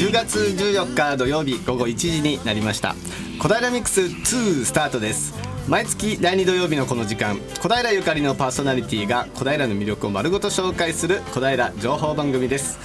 [0.00, 2.94] 10月14日土曜日午後1時になりました。
[3.38, 5.34] 小平ミックス2スタートです。
[5.68, 12.78] 毎月第2土曜日のこの時間小平ゆかりのパーソナリティが小平の魅力を丸ごと紹介する小平情報番組です。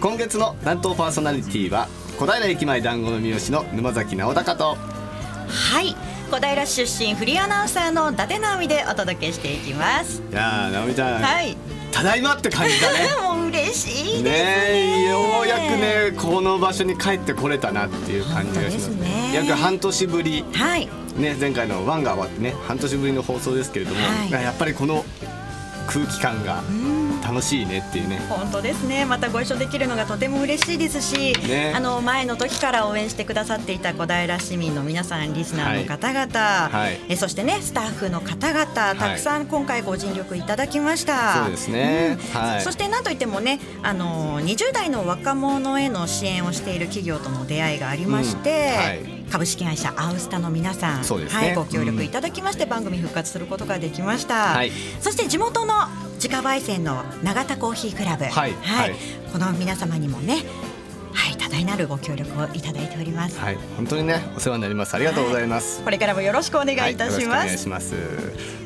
[0.00, 1.86] 今月の担当パーソナリティは
[2.18, 4.74] 小平駅前団子の三好の沼崎直隆と。
[4.74, 5.94] はい。
[6.32, 10.20] 小平出身フリーアナウンサーの伊達直美でお届けしていきます。
[10.32, 13.08] いやー直美ちゃん、はいただいまって感じだね。
[13.22, 14.30] もう嬉しいね。
[14.30, 14.30] ね
[14.68, 18.88] えようやくねこの場所に帰ってこれたなっていう感じがします。
[18.88, 19.32] ね。
[19.34, 20.44] 約半年ぶり。
[20.52, 20.88] はい。
[21.16, 24.00] ね前回のワンが終わってね半年ぶりの放送ですけれども、
[24.30, 24.44] はい。
[24.44, 25.06] やっぱりこの
[25.86, 26.62] 空気感が
[27.26, 28.20] 楽しいねっていうね。
[28.28, 29.04] 本当ですね。
[29.04, 31.72] またご一緒できるのがとても嬉しいですし、ね。
[31.74, 37.00] あの前の時から応援してくださっていた小平市民の皆さんリスナーの方々、はい。
[37.08, 42.16] えそしてねスタッフの方々たくさん今回ご尽力いただきました、そうですね。
[42.34, 42.40] うん。
[42.40, 42.60] はい。
[42.62, 49.10] そしてなんといってもねあの20代の若者への支援をしている企業との出会いがありまして、うん。
[49.10, 51.08] はい株式会社アウスタの皆さん、ね。
[51.28, 54.72] はい、ご協力いただきまして、番組復活することができました、はい。
[55.00, 55.74] そして地元の
[56.14, 58.52] 自家焙煎の永田コーヒークラブ、はい。
[58.52, 58.94] はい。
[59.32, 60.44] この皆様にもね、
[61.16, 63.40] はい、多大なるご協力をいただいております。
[63.40, 64.94] はい本当にねお世話になります。
[64.94, 67.46] ありがとうございます、これからもよろしくお願いいたしはよろくおます。
[67.46, 67.94] 願いします。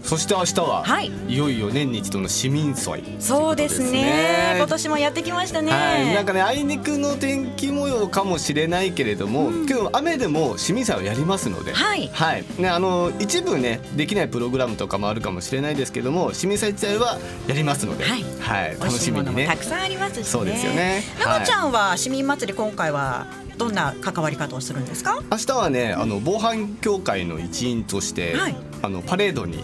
[0.02, 1.12] そして明日は、はい。
[1.28, 3.04] いよいよ年に一度の市民祭。
[3.20, 4.54] そうですね。
[4.56, 5.70] 今年もやってきましたね。
[5.70, 12.10] はい、なんかねあいにくの天気模様かもしれないけれども、今日雨でも市民祭をやりますので、はい。
[12.58, 18.24] ねあの一部ねできないプログラムとかもあるかもしれないですけども市民祭自体はやりますので、はい。
[18.24, 20.24] 美楽味しいもしみにねたくさんありますしね。
[20.24, 21.04] そうですよね。
[21.24, 23.26] なこちゃんは市民祭り今回は
[23.58, 25.18] どんな関わり方をするんですか？
[25.30, 28.56] 明日はねあの防犯協会の一員として、はい。
[28.82, 29.62] あのパレードに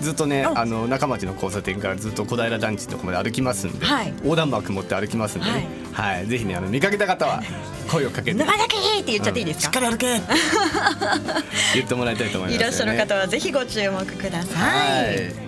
[0.00, 0.58] ずっとねお。
[0.58, 4.12] あの中町の交差点からずっと小平団地のとこまで歩きますんで、はい。
[4.22, 6.26] 横断幕持って歩きますんでね、はい。
[6.26, 7.42] ぜひねあの見かけた方は
[7.90, 9.78] 声をかけて沼だけって言っちゃっていいですか？
[9.78, 10.20] しっかり歩け。
[11.74, 15.45] 言ってもらいたいと思います、いらっしゃる方はぜひご注目ください。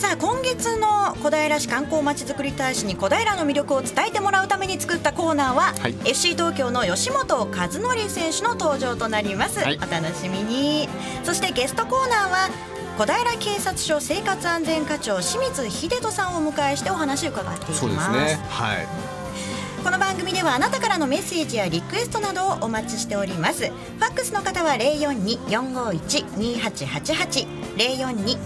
[0.00, 5.94] はいさあ今月の小平市観光まちづくり大使に小平の魅力を伝えてもらうために作ったコーナーは、はい。
[6.08, 9.76] FC 東京の吉本和則選手の登場となります、はい。
[9.76, 10.88] お楽しみに。
[11.22, 12.48] そしてゲストコーナーは
[12.96, 17.80] 小平警察署生活安全課長清水秀人さんをお迎えしてお話を伺っていきます。
[17.80, 18.40] そうですね。
[18.48, 19.19] はい
[19.82, 23.68] この番組ではあなたからのメッセージやリクエストなどをお待ちしております。
[23.68, 27.46] ファックスの方は042-451-2888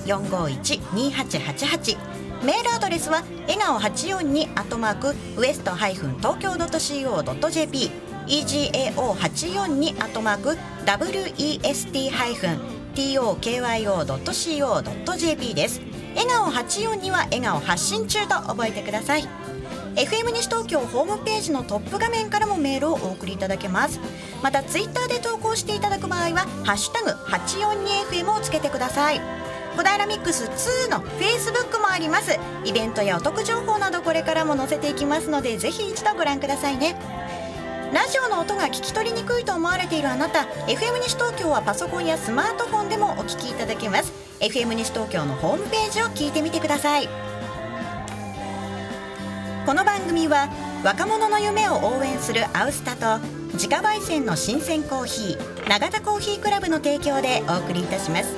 [0.07, 1.97] 042-451-2888
[2.45, 7.91] メールアドレスは笑顔842アットマークウエストハイフン東京 .co.jp
[8.27, 10.57] egao842 アットマーク
[10.87, 12.61] west ハイフン
[12.95, 15.81] tokyo.co.jp です。
[16.15, 19.27] 笑顔842は笑顔発信中と覚えてください。
[19.97, 24.01] FM 西東京ホームページのトップ画面からもメールをお送りいただけます。
[24.43, 29.21] またツイッターで投稿していただく場合は「ハッシュタグ #842FM」をつけてください。
[29.77, 32.39] 小平ミックス2の Facebook もあります。
[32.65, 36.97] イベントやお得情報などこれからも載せていきますのでぜひ一度ご覧くださいね。
[37.93, 44.13] ラジオの音が聞き取りにくいと思われているあなた FM 西東京はパソコンやスマートフォンでもお聞きいただけます。
[44.41, 47.24] FM 西東京のホームページを聞いてみてください。
[49.67, 50.51] この番組は
[50.85, 58.37] 若者の夢を応援するアウスタと自家焙煎の新鮮コーヒー永田コーヒークラブの提供でお送りいたします。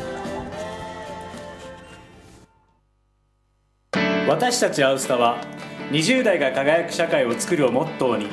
[4.29, 5.41] 私たちアウスタは
[5.91, 8.29] 20代が輝く社会を作るをモットーに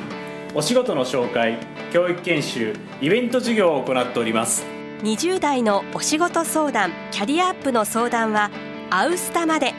[0.54, 1.58] お仕事の紹介
[1.92, 4.64] 教育研修イベント事業を行っております。
[5.02, 8.52] 20代のお仕事相談キャリアアップの相談は
[8.90, 9.74] アウスタまで。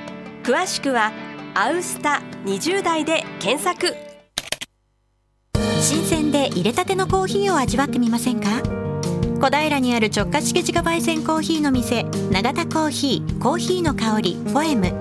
[0.46, 1.12] 詳しくは
[1.58, 3.96] 「アウスタ20代」で検索。
[5.80, 8.62] 新鮮で入れたてのコーヒーを味わってみませんか？
[9.40, 14.92] 小平にある直轄式自家焙煎コーヒーの店永田コーヒーコーヒーの香りポエム。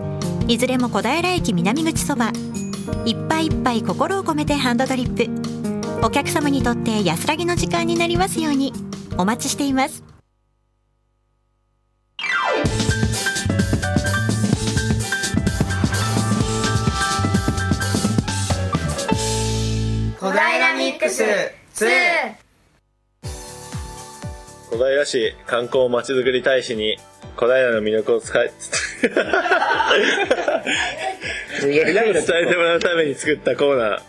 [0.46, 2.30] いずれも小平駅南口そば。
[3.04, 6.06] いっぱいいっぱい心を込めてハンドドリップ。
[6.06, 8.72] お客様にとって安らぎの時間になりますように。
[9.18, 10.04] お待ちしています。
[20.24, 21.86] 小平ミックス2
[24.70, 26.96] 小平市観光まちづくり大使に
[27.36, 28.50] 小平の魅力を使い
[31.60, 31.74] 伝
[32.42, 34.00] えてもらうために作ったコーナー。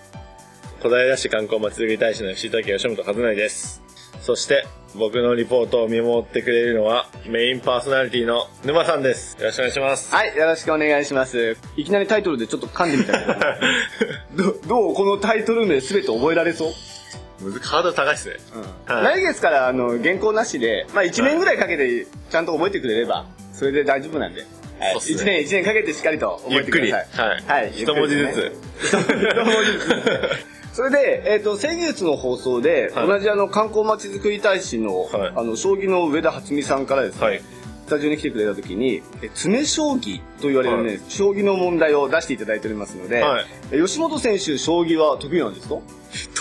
[0.83, 3.81] 小平市観光まちづくり大使の吉竹吉本和成です
[4.25, 9.37] そして僕のリポートを見守ってくれるのはメインパーソナリティの沼さんです。
[9.37, 10.15] よろしくお願いします。
[10.15, 11.55] はい、よろしくお願いします。
[11.77, 13.23] いきなりタイトルでちょっと噛んでみたけ
[14.35, 16.69] ど、 どどうこのタイトル名すべて覚えられそ
[17.39, 17.43] う？
[17.43, 18.35] むずハードル高いですね。
[18.87, 19.03] はい。
[19.03, 24.41] 来月からあの原稿なしで、まあ、1年ぐらいかけてちゃんと覚えてくれればそれで大丈夫なんで、
[24.79, 24.93] はい。
[24.95, 24.99] ね。
[24.99, 27.29] 1年1年かけてしっかりと覚えてください。
[27.29, 27.53] ゆっくり。
[27.53, 27.71] はい。
[27.75, 28.51] 一文字ずつ。
[28.89, 28.95] 一
[29.45, 33.07] 文字ずつそれで、えっと先月の放送で、はい。
[33.07, 35.33] 同じあの観光まちづくり大使の,、はい。
[35.33, 37.41] あの将棋の上田初美さんからですね、はい。
[37.85, 41.01] スタジオに来てくれた時にえ詰将棋と言われるね、はい。
[41.07, 43.45] 将棋の問題を出していただいておりますので、はい。
[43.71, 45.75] え吉本選手将棋は得意なんですか？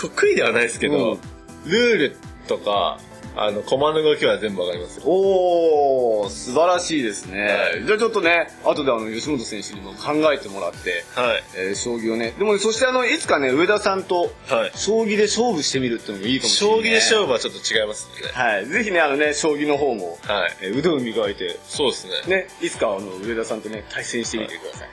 [0.01, 1.71] 得意ではないですけど、うん。
[1.71, 2.17] ルール
[2.49, 2.99] とか、
[3.37, 5.03] あの、駒の動きは全部わかりますよ。
[5.05, 11.43] おー素晴らしいですね、はいじゃあちょっとね後であの吉本選手にも考えてもらって、はい。
[11.55, 14.71] えー将棋をねでもそしてあのいつかね上田さんとはい。
[14.75, 18.31] 将棋で勝負してみるっていうのもいいかもしれない、将棋で勝負はちょっと違いますね。
[18.33, 20.57] はいぜひねあのね将棋の方も、はい。
[20.61, 22.37] えー腕を磨いてそうですね。
[22.37, 24.89] ねいつかあの上田さんとね対戦してみてください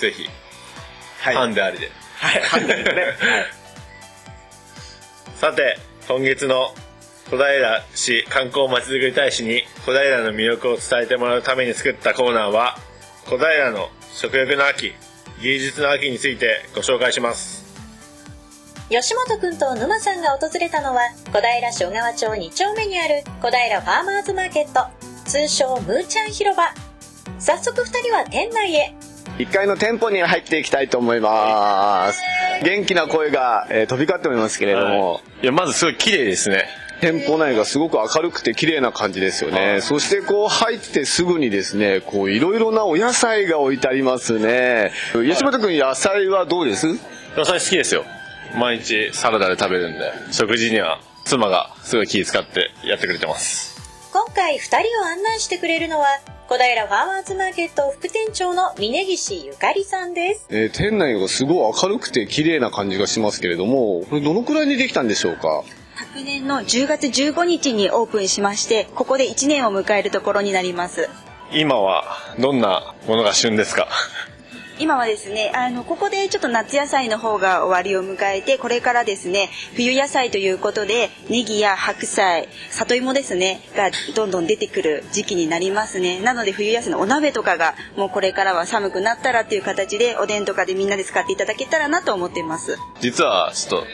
[0.00, 0.28] ぜひ、
[1.20, 1.90] はいハンでありで。
[2.18, 3.14] はいハンデですね、 はい
[5.36, 6.74] さて、今月の
[7.30, 12.78] 小平市観光まちづくり大使に小平の魅力を伝えてもらうために作ったコーナーは、
[13.26, 14.94] 小平の食欲の秋、
[15.42, 17.66] 芸術の秋についてご紹介します。
[18.88, 24.88] 吉本くんと沼さんが訪れたのは小平市小川町2丁目にある小平ファーマーズマーケット。
[25.26, 26.72] 通称ムーちゃん広場。
[27.38, 28.94] 早速2人は店内へ。
[29.36, 32.22] 1階の店舗に入っていきたいと思います。
[32.64, 36.66] 元気な声が、えー飛び交っておりますけれども、いや、まずすごい綺麗ですね。
[37.00, 39.80] 店舗内がすごく明るくて綺麗な感じですよね。
[39.80, 44.92] そしてこう入ってすぐにですね、こういろいろなお野菜が置いてありますね。
[45.12, 46.86] 吉本くん野菜はどうです？
[47.36, 48.04] 野菜好きですよ。
[48.58, 53.78] 毎日サラダで食べるんで、食事には妻がすごい気遣ってやってくれてます。
[54.12, 56.06] 今回2人を案内してくれるのは
[56.48, 65.62] 小平ファーマーズマーケット副店長の峯岸ゆかりさんですえー店内がすごい明るくて綺麗な感じがしますけれども、これどのくらいにできたんでしょうか？
[65.98, 71.08] 昨年の10月15日にオープンしましてここで1年を迎えるところになります。
[71.52, 72.04] 今は
[72.38, 73.88] どんなものが旬ですか？
[74.78, 86.20] 今はですねあのここでちょっと夏野菜の方が終わりを迎えてこれからですね冬野菜ということでネギや白菜里芋ですねがどんどん出てくる時期になりますね。
[86.20, 92.76] なので冬野菜のお鍋とかがもうこれからは寒くなったらっていう形でおでんとかでみんなで使っていただけたらなと思っています。
[93.00, 93.86] 実はちょっと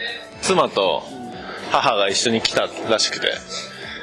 [0.43, 1.03] 妻と
[1.81, 3.33] 母が一緒に来たらしくて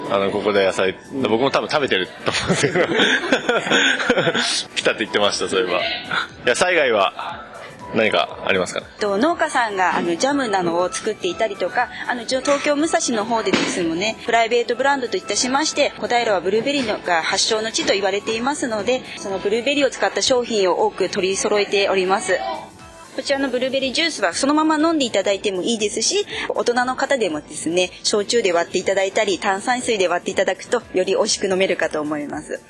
[0.10, 2.88] あのここで野菜僕も多分食べてると思うんですけど。
[4.76, 5.82] 来たって言ってましたそういえば。
[6.46, 7.46] 野菜以外は
[7.94, 8.88] 何かありますかね？
[9.00, 22.38] と農家さんがあのジャムなのを作っていたりとかあの一応東京武蔵の方でですもねプライベートブランドといたしまして小平はブルーベリーのが発祥の地と言われていますのでそのブルーベリーを使った商品を多く取り揃えております。
[23.16, 32.62] こちらのブルーベリージュースはそのまま飲んでいただいてもいいですし大人の方でもですね焼酎で割っていただいたり炭酸水で割っていただくとより美味しく飲めるかと思います。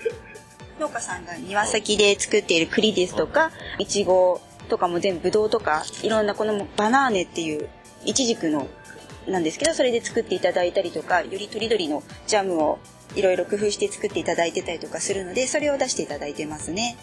[0.80, 7.70] 農家さんが庭先で作っている栗ですとかいちごとかも全部ぶどうとかいろんなこのバナーネっていう
[8.04, 8.68] イチジクの
[9.28, 12.80] なんですけどそれで作っていただいたりとかよりとりどりのジャムを
[13.16, 16.98] いろいろ工夫して作っていただいてたりとかするのでそれを出していただいてますね。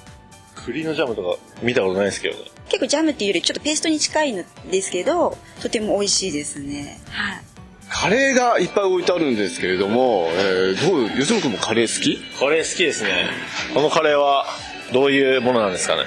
[0.64, 2.44] 栗のジャムとか見たことないですけどね。
[2.68, 7.00] 結構ジャムっていうよりちょっとペーストに近いんですけどとても美味しいですね。
[7.10, 7.42] はい。
[7.90, 12.18] カレーがいっぱい置いてあるんですけれども、えーどう吉本くんもカレー好き？
[12.38, 13.30] カレー好きですね。
[13.72, 14.44] このカレーは
[14.92, 16.02] どういうものなんですかね？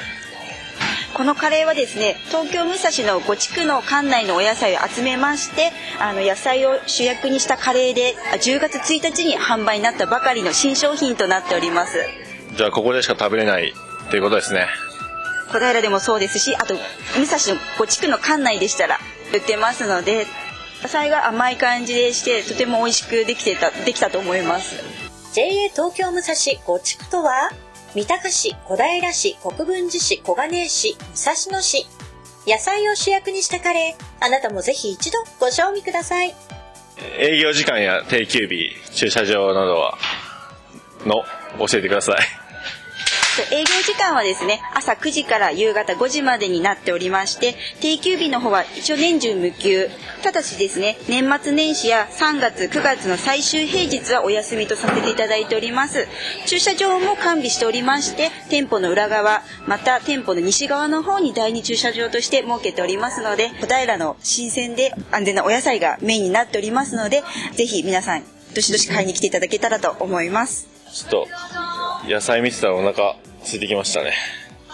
[1.15, 11.97] このカレーはですね東京武蔵の5地区の館内のお野菜を集めましてあの野菜を主役にしたカレーであ10月1日に販売になったばかりの新商品となっております。
[12.55, 13.73] じゃあここでしか食べれない
[14.11, 14.67] っていうことですね。
[15.53, 18.99] 小平でもそうですしあと武蔵の5地区の館内でしたら
[19.33, 20.25] 売ってますので
[20.81, 24.83] 野菜が甘い感じでしてとても美味しくできてたできたと思います。
[25.33, 27.51] JA 東京武蔵5地区とは
[27.95, 31.87] 三鷹市、小平市、国分寺市、小金井市、武蔵野市。
[32.47, 36.33] 野菜を主役にしたカレーあなたもぜひ一度ご賞味ください。
[37.19, 39.97] 営業時間や定休日駐車場などは
[41.05, 41.23] の
[41.59, 42.40] 教えてください
[43.51, 49.87] 営業時間はですね朝9時から夕方5時までになっておりまして定休日の方は一応年中無休。
[50.21, 56.07] ただしですね年末年始や3月9月の最終平日はお休みとさせていただいております。
[56.45, 67.23] 駐車場も完備しておりまして店舗の裏側また店舗の西側の方に第二駐車場として設けておりますので小平の新鮮で安全なお野菜がメインになっておりますので
[67.53, 68.23] ぜひ皆さん
[68.53, 70.70] どしどし買いに来ていただけたらと思います。
[70.93, 71.27] ちょっと
[72.09, 74.13] 野菜見てたらお腹空いてきましたね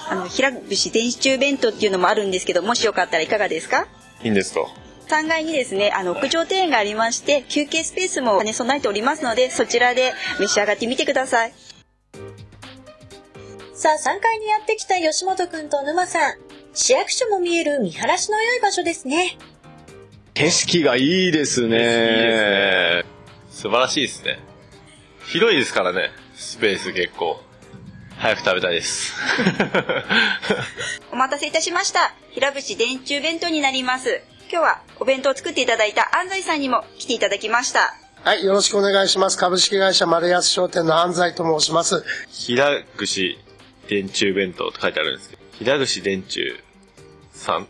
[0.09, 3.87] あの、平節電子中弁当っていうのもあるんですけど、もしよかったらいかがですか？
[4.23, 4.67] いいんですと
[5.09, 11.53] 3階にですね、あの、屋上庭園がありまして、休憩スペースも兼ね備えておりますので、そちらで召し上がってみてください。
[13.73, 16.33] さあ、3階にやってきた吉本くんと沼さん。
[16.73, 19.37] 市役所も見える見晴らしの良い場所ですね。
[20.33, 23.03] 景色がいいですね。
[23.49, 24.39] 素晴らしいですね。
[25.27, 27.41] 広いですからね、スペース結構。
[28.17, 29.13] 早く食べたいです。
[31.11, 32.15] お待たせいたしました。
[32.31, 34.21] 平淵電柱弁当になります。
[34.51, 37.93] 今日はお弁当を作っていただいた安西さんにも来ていただきました。
[38.23, 39.37] はい、よろしくお願いします。
[39.37, 42.03] 株式会社丸安商店の安西と申します。
[42.31, 43.37] 平串
[43.87, 46.55] 電柱弁当と書いてあるんですけど、平串電柱
[47.33, 47.67] さんっ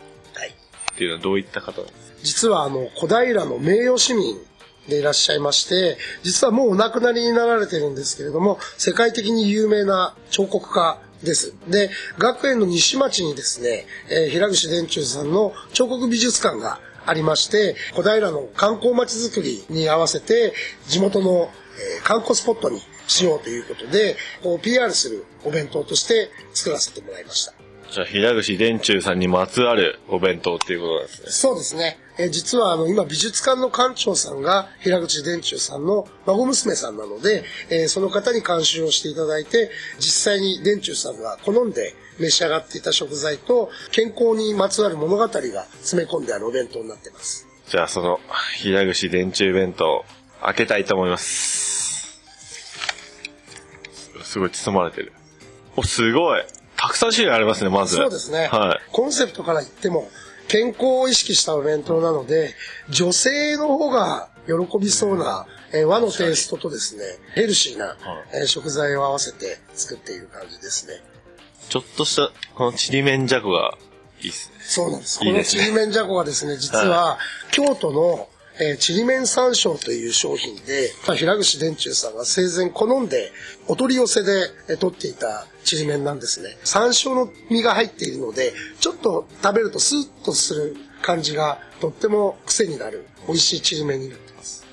[0.95, 2.17] ていうのはどういった方なんですか？
[2.23, 4.39] 実はあの、小平の名誉市民
[4.87, 11.53] でいらっしゃいまして、実はもうお亡くなりになられてるんですけれども、世界的に有名な彫刻家です。
[11.67, 20.53] で、学園の西町にですね、えー、平口伝中さんの彫刻美術館がありまして、小平の観光町づくりに合わせて、
[20.87, 21.49] 地元の、
[21.99, 27.53] えー、観光スポットにしようということで、こう PR するお弁当として作らせてもらいました。
[27.91, 31.29] じゃあ、平口伝中さんにまつわるお弁当っていうことなんですね。
[31.29, 31.97] そうですね。
[32.19, 39.69] え実はあの今美術館の館長さんが平口伝中さんの孫娘さんなので、えその方に監修をしていただいて
[39.99, 47.47] 実際に伝中さんが好んで召し上がっていた食材と健康にまつわる物語が詰め込んであるお弁当になっています。
[47.67, 48.19] じゃあその
[48.57, 50.05] 平口伝中弁当
[50.41, 52.19] 開けたいと思います。
[54.23, 55.13] すごい包まれてる。
[55.75, 56.43] おすごい。
[56.75, 57.95] たくさん種類ありますねまず。
[57.95, 60.09] そうですね、はい、コンセプトから言っても
[60.47, 62.53] 健康を意識したお弁当なので、
[62.89, 67.03] 女性の方が喜びそうな、えー、和のテイストとですね、
[67.35, 67.97] ヘルシーな、
[68.33, 71.01] えー、食材を合わせて作っている感じですね。
[71.69, 73.77] ちょっとした、このちりめんじゃこが
[74.21, 74.55] いいですね。
[74.61, 75.19] そうなんです。
[75.19, 77.19] このちりめんじゃこがですね、実は、
[77.51, 83.31] 京都のえー、ちりめん山椒という商品で、まあ、平口伝中さんが生前好んで
[83.67, 86.57] お取り寄せで、えー、取っていたちりめんなんですね。
[86.63, 94.65] 山椒の実が入っているので、ちょっと食べるとスーッとする感じがとっても癖になる美味しいちりめんになってます。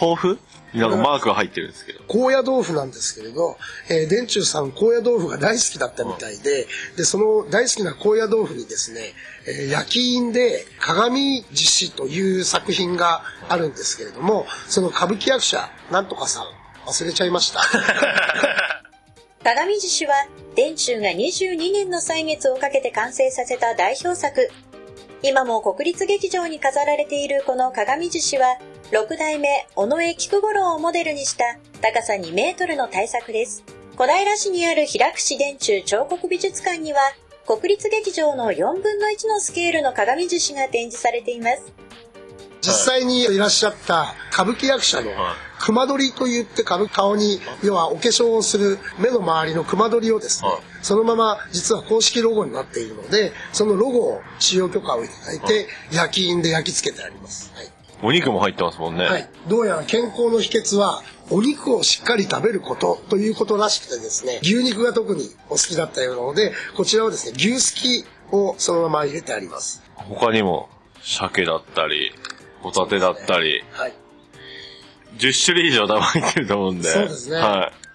[0.00, 0.38] 豆腐？
[0.74, 2.00] なんかマークが入ってるんですけど。
[2.08, 3.56] 高野豆腐なんですけれど、
[3.88, 6.66] えー、電柱さん高野豆腐が大好きだったみたいで、
[6.96, 9.14] で、その大好きな高野豆腐にですね、
[9.48, 16.44] えー、焼き印で鏡獅子という作品があるんですけれども、その歌舞伎役者、なんとかさん、
[16.86, 17.60] 忘れちゃいました。
[19.42, 20.12] 鏡獅子は、
[20.54, 24.50] 電柱が22年の歳月をかけて完成させた代表作。
[25.22, 28.58] 今も国立劇場に飾られているこの鏡獅子は、
[28.90, 31.44] 6代目尾上菊五郎をモデルにした
[31.80, 33.64] 高さ2メートルの大作です。
[33.96, 37.00] 小平市にある平口電柱彫刻美術館には、
[37.48, 41.72] 国立劇場の4分の1のスケールの鏡獅子が展示されています。
[42.60, 45.10] 実際にいらっしゃった歌舞伎役者の
[45.58, 50.50] 熊取りといって顔に要はお化粧をする目の周りの熊取りをですね
[50.82, 59.06] そのまま実は公式ロゴになっているのでそのロゴを使用許可をいただいて焼き印で焼き付けてあります、はいお肉も入ってますもんね。
[59.06, 59.28] はい。
[59.48, 69.82] どうやら健康の秘訣は、お肉をしっかり食べることということらしくてですね、牛肉が特にお好きだったようなので、こちらはですね、牛すきをそのまま入れてあります。
[69.94, 70.68] 他にも、
[71.02, 72.12] 鮭だったり、
[72.60, 73.92] ホタテだったり、はい。
[75.18, 76.88] 10種類以上多分入ってると思うんで。
[76.88, 77.36] そうですね。
[77.36, 77.88] はい。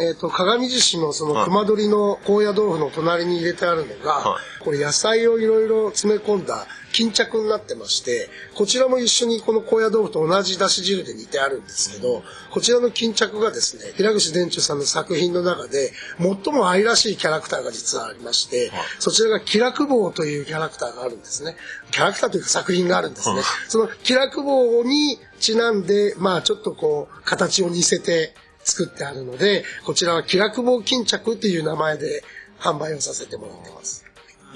[0.00, 21.56] えっ、ー、と、鏡獅子のその熊取の高野豆腐の隣に入れてあるのが、はい、これ野菜をいろいろ詰め込んだ巾着になってまして、こちらも一緒にこの高野豆腐と同じだし汁で煮てあるんですけど、こちらの巾着がですね、平口伝中さんの作品の中で、最も愛らしいキャラクターが実はありまして、はい、そちらが気楽棒というキャラクターがあるんですね。
[21.90, 23.42] キャラクターというか作品があるんですね。
[23.68, 28.34] その気楽棒にちなんで、まあちょっとこう、形を似せて、
[28.68, 32.22] 作ってあるので、こちらは気楽棒巾着っていう名前で
[32.60, 34.04] 販売をさせてもらってます。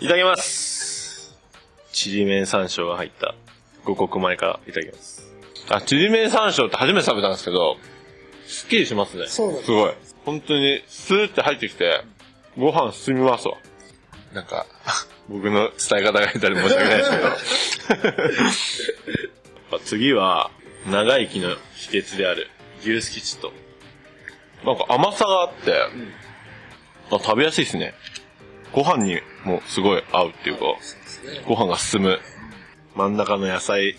[0.00, 0.91] いただきます。
[1.92, 3.34] ちりめん山椒が入った
[3.84, 5.30] 五穀米からいただきます。
[5.68, 7.76] あ、ちりめん山椒って初めて食べたんですけど、
[8.46, 9.26] すっきりしますね。
[9.28, 9.64] そうです。
[9.66, 9.94] すごい。
[10.24, 12.04] 本当にスーって入ってきて、
[12.58, 13.56] ご飯進みますわ。
[14.32, 14.66] なんか、
[15.28, 17.94] 僕の伝え方が下手で申し訳ないですけ
[19.70, 19.80] ど。
[19.84, 20.50] 次は、
[20.86, 22.50] 長生きの秘訣である
[22.82, 23.52] 牛すきちと
[24.64, 25.72] なんか甘さがあって、
[27.10, 27.94] あ食べやすいですね。
[28.72, 30.64] ご飯にもすごい合うっていうか、
[31.46, 32.18] ご飯が進む。
[32.94, 33.96] 真ん中の野菜、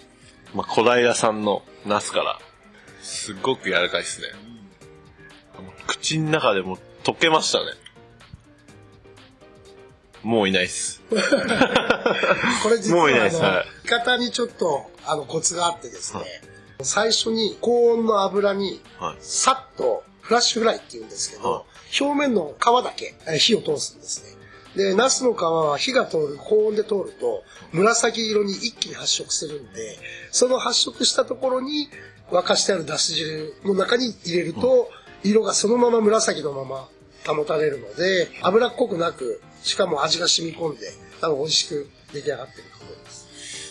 [0.53, 2.39] まあ、小平さんのナスから、
[3.01, 4.27] すっごく柔らかいですね。
[5.87, 7.65] 口の中でも溶けましたね。
[10.23, 11.01] もういないっす。
[11.09, 16.23] これ実はもういないですはい見方にちょっとあのコツがあってですね、
[16.81, 21.63] 最初に高温の油にはいさっとフラッシュフライっていうんですけど、は
[21.99, 24.42] 表面の皮だけえー火を通すんですね。
[24.75, 29.97] で、ナスの皮は火が通る、高温で通ると、紫色に一気に発色するんで、
[30.31, 31.89] その発色したところに
[32.31, 34.89] 沸かしてあるだし汁の中に入れると、
[35.23, 36.87] 色がそのまま紫のまま
[37.25, 43.27] 保たれるので、脂っこくなく、しかも味が染み込んで、多分美味しく出来上がってると思います。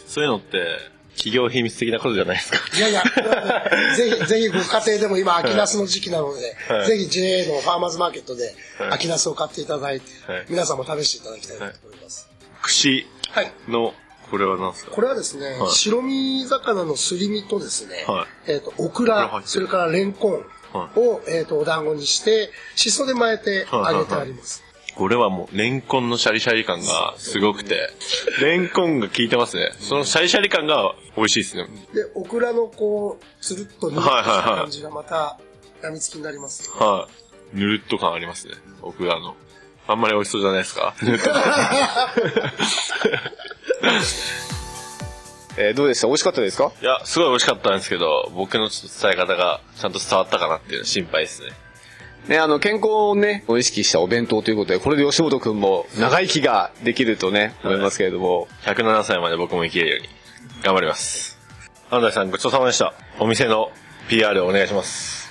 [0.07, 2.59] そういうのって、企業秘密的なことじゃないですか。
[2.77, 3.03] いやいや、
[3.97, 6.87] ぜひ、ぜひご家庭でも今、秋ナスの時期なので、はい。
[6.87, 8.91] ぜひ JA のファーマーズマーケットではい。
[8.93, 10.47] 秋ナスを買っていただいて、はい。
[10.49, 12.29] 皆さんも試していただきたいなと思います。
[12.63, 13.53] 串はい。
[13.69, 13.95] の、
[14.31, 14.91] これは何ですか？
[14.93, 15.71] これはですね、はい。
[15.71, 19.43] 白身魚のすり身とですね、はえっ、と、オクラ、る。
[19.47, 20.45] それからレンコン
[20.97, 24.63] を、えっ、と、お団子にして、しそで巻いて揚げてあります。
[24.95, 27.91] これはもう、レンコンのシャリシャリ感がすごくて、
[28.41, 29.73] レンコンが効いてますね。
[29.81, 31.65] そのシャリシャリ感が美味しいですね。
[31.95, 35.39] で、オクラのこう、つるっとぬるっとした感じがまた、
[35.83, 36.71] やみつきになります。
[36.71, 37.09] は
[37.55, 37.57] い。
[37.59, 38.55] ぬるっと感ありますね。
[38.83, 39.35] 奥側の。
[39.89, 40.95] あんまり美味しそうじゃないですか？
[45.59, 46.07] えーどうでした？
[46.07, 46.73] 美味しかったですか？
[46.81, 51.51] いや、すごい美味しかったんですけど、僕のちょっと伝え方がちゃんと伝わったかなっていうの心配ですね。
[52.29, 60.09] ね、あの、健康をね、意識したお弁当ということで、これで吉本くんも長生きができるとね、思いますけれども、107歳まで僕も生きれるように
[60.63, 61.39] 頑張ります。
[61.91, 62.95] 安西さんごちそうさまでした。
[63.19, 63.71] お店の
[64.09, 65.22] PR をお願いします。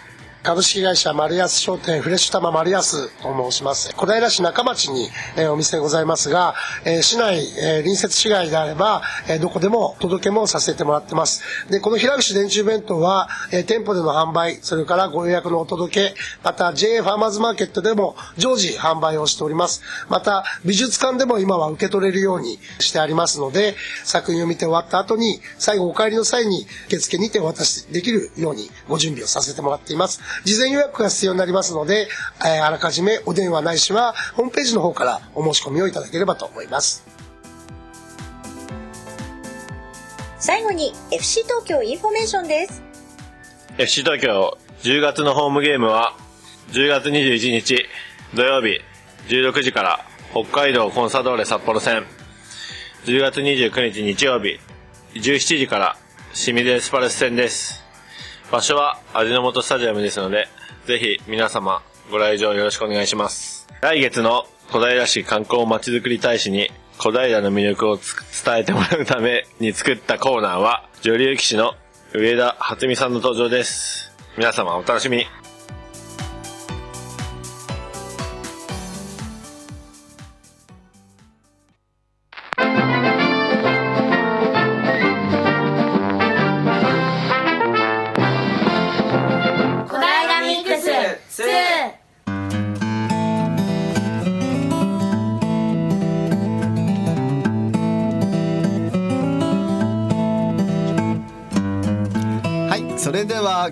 [0.44, 3.94] 株式会社丸安商店フレッシュ玉丸安と申します。
[3.96, 5.08] 小平市中町に、
[5.38, 11.44] えお店ございますが、え市内、え隣接市街であれば、えどこでも届けもさせてもらってます。
[11.70, 19.84] で、この平口電柱弁当は、え店舗での販売、それからご予約のお届け、また JA ファーマーズマーケットでも常時販売をしております。
[20.10, 30.31] また、美術館でも今は受け取れるようにしてありますので、作品を見て終わった後に、最後お帰りの際に受付にてお渡しできるようにご準備をさせてもらっています。
[30.44, 32.08] 事前予約が必要になりますので、
[32.42, 37.06] えーあらかじめお電話ないしは、ホームページの方からお申し込みをいただければと思います。
[40.38, 42.82] 最後に FC 東京インフォメーションです。
[43.78, 46.16] FC 東京10月のホームゲームは
[46.72, 47.86] 10月21日
[48.34, 48.82] 土曜日
[49.28, 52.04] 16時から北海道コンサドーレ札幌戦
[53.06, 54.60] 10月29日日曜日
[55.14, 55.98] 17時から
[56.34, 57.84] 清水エスパルス戦です
[58.52, 60.50] 場所は味の素スタジアムですので
[60.86, 63.66] ぜひ皆様ご来場よろしくお願いします。
[63.82, 71.76] 来月の小平市観光まちづくり大使に小平の魅力を伝えてもらうために作ったコーナーは女流騎士の
[72.14, 74.12] 上田初美さんの登場です。
[74.38, 75.41] 皆様お楽しみに。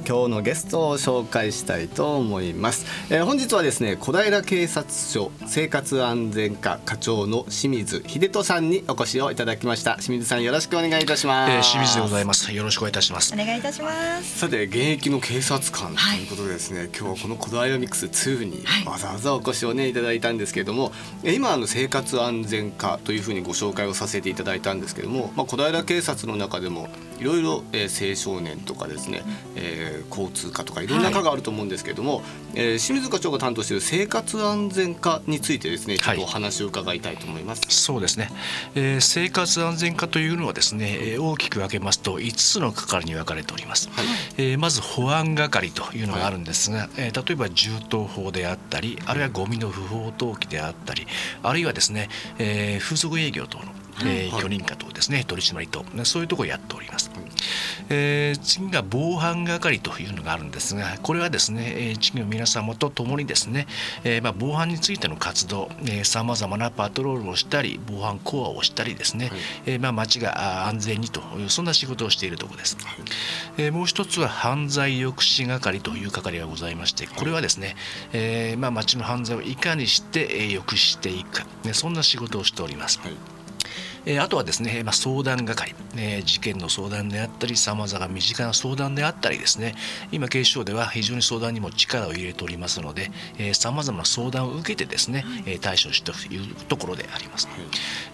[0.10, 2.88] 今日のゲストを紹介したいと思います。
[3.14, 9.98] えー本日はですね、小平警察署生活安全課課長の清水秀人さんにお越しをいただきました。
[9.98, 11.52] 清水さんよろしくお願いいたします。
[11.52, 12.52] えー清水でございます。
[12.52, 13.38] よろしくお願いいたしますお。
[13.38, 13.92] 願いいたしま
[14.24, 20.92] すさて現役の警察官ということでですね、今日はこの「小平ミックス2」にわざわざお越しをねいただいたんですけれども
[21.24, 29.24] え今あの生活安全課というふうにご紹介をさせていただいたんですけども、まあ、小平警察の中でもいろいろ、えー青少年とかですね、
[29.56, 32.22] えー交通課とかいろんな課があると思うんですけども、
[32.56, 37.62] えー清水課長が担当している生活安全課についてですねちょっとお話を伺いたいと思います。
[37.70, 38.30] そうですね、
[38.76, 43.90] えー生活安全課というのはですね、えー大きく分けますと5つの係に分かれております、
[44.38, 51.06] えーまず保安係というのがあるんですが、えー例えば銃刀法であったりあるいはゴミの不法投棄であったり
[51.44, 53.66] あるいはですね、えー風俗営業等の
[54.06, 57.12] えー許認可等ですね取り締まり等ねそういうところをやっております、
[57.90, 63.68] えー次が防犯係というのがあるんですがこれはですね、えー地域の皆様と共にですね、
[64.04, 65.70] えーまあ、防犯についての活動
[66.04, 69.32] さまざまなパトロールをしたり防犯コアをしたりですね、
[69.66, 72.78] えーまあ、街が安全にというそんな仕事をしているところです、
[73.58, 77.76] えーもう一つは犯罪抑止係という係がございましてこれはですね、
[78.14, 83.00] えーまあ、街の犯罪をいかにしてえー抑止していくか、ね、そんな仕事をしております、
[84.06, 89.76] えー、あとはですね、まあ、相談係、えー、事件の相談であったりさまざまな身近な相談であったりですね
[90.12, 93.12] 今警視庁では非常に相談にも力を入れておりますので
[93.54, 97.58] さまざまな相談を受けてですね、はい、対処してというところであります、はい、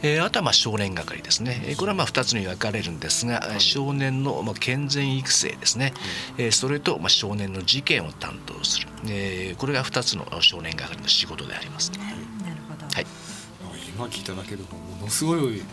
[0.03, 1.75] えー、あとはまあ少年係ですね。
[1.77, 5.93] これはまあ2つに分かれるんですが、はい、少年のまあ健全育成ですね、
[6.37, 11.91] えー、それとまあ少年の事件を担当する、えー、これが2つの少年係の仕事であります、
[13.95, 15.63] 今聞いただけでもものすごい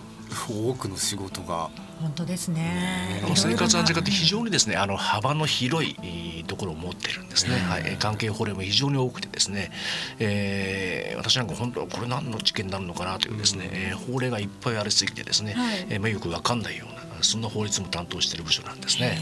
[0.49, 1.71] 多くの仕事が。
[2.01, 3.21] 本当ですね。
[3.35, 7.57] 生活安全課って非常にですね、あの幅の広いところを持ってるんですね。
[7.57, 9.73] はい、関係法令も非常に多くてですね、
[10.21, 19.21] えー、私なんか本当これ何の事件になるのかなというですね、うん、法令がいっぱいありすぎてですね、はい、えー、まあよくわかんないようなそんな法律も担当している部署なんですね。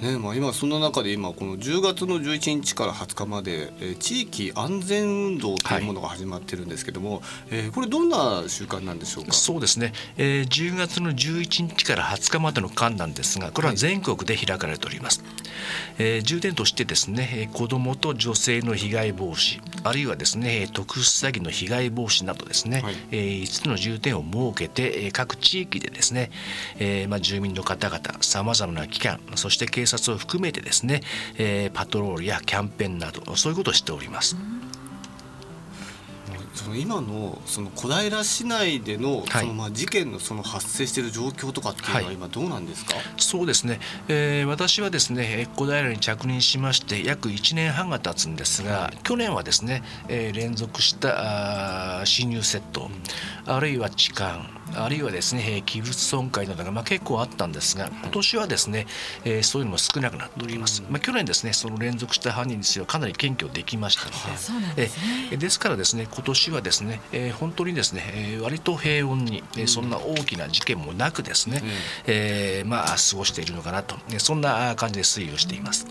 [0.00, 9.32] ねまあ、今そんな中で今この10月の11日から20日まで、えー、地域安全運動というものが始まってるんですけども、はい、えー、これどんな習慣なんでしょうか？
[9.32, 15.30] そうですね、えー、10月の11日から20日までの間なんですがこれは全国で開かれております、はい、
[15.98, 26.30] えー、重点としてですね子どもと女性の被害防止あるいはですね特殊詐欺の被害防止などですね、はい、えー、5つの重点を設けて各地域でですね、
[26.78, 31.02] えーまあ、住民の方々さまざまな機関そして警察を含めてですね、
[31.38, 34.36] えー、パトロールやキャンペーンなどそういうことをしております。
[36.58, 52.90] その今のその小平市内でのそのまあ事件のその発生している状況とかっていうのは今どうなんですか、はい、そうですね、えー、私はですね小平に着任しまして約1年半が経つんですが、はい、去年はですね、えー、連続したあ侵入窃盗、
[53.46, 54.40] うん、あるいは痴漢
[54.74, 58.86] あるいはですね器物損壊などがまあ結構あったんですが今年はですね、
[59.24, 64.10] えー、そういうのも少なくなっております、まあ、去年ですねその連続した犯人についてはかなり検挙できましたの
[64.74, 64.90] で、はい、
[65.32, 71.68] えですからですね今年はですね、えー、本当にですね、えー、割と平穏に、えー、そんな大きな事件もなくですね、うん、
[72.06, 75.86] えー、まあ過ごしているのかなとそんな感じで推移をしています。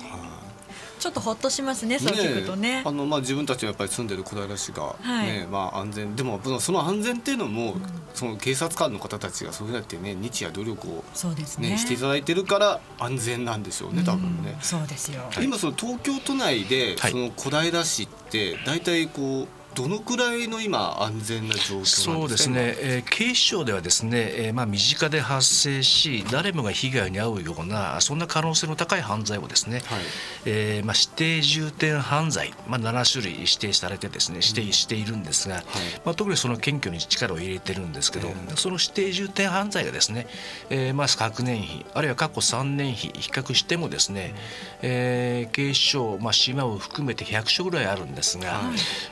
[0.99, 2.81] ちょっとほっとしますねそう聞くとね。
[2.85, 7.81] あの、まあ、自分たちがやっぱり住んでる小平市がね、はい、まあ、安全でもその安全っていうのも、うん、
[8.13, 15.21] その警察官の方たちがそういうふうやってね日夜努力を、そうですね、していただいてるから安全なんでしょうね多分ね、うん、そうですよ。
[15.41, 29.99] 今その東京都内で、その小平市って大体こうどのくらいの今安全な状況そうですね、えー、警視庁ではですね、えー、まあ身近で発生し誰もが被害に遭うようなそんな可能性の高い犯罪をですね、はい、
[30.47, 35.61] えー、まあ指定重点犯罪、まあ、7種類指定されてですね指定しているんですが、うん、
[36.05, 40.25] まあ、特にその検挙に力を入れてるんですけど、その指定重点犯罪がですね、
[40.71, 44.33] えー、まあ昨年比あるいは過去3年比比較してもですね、
[44.81, 48.71] えー、警視庁、まあ、島を含めて100所ぐらいあるんですが、はい、ま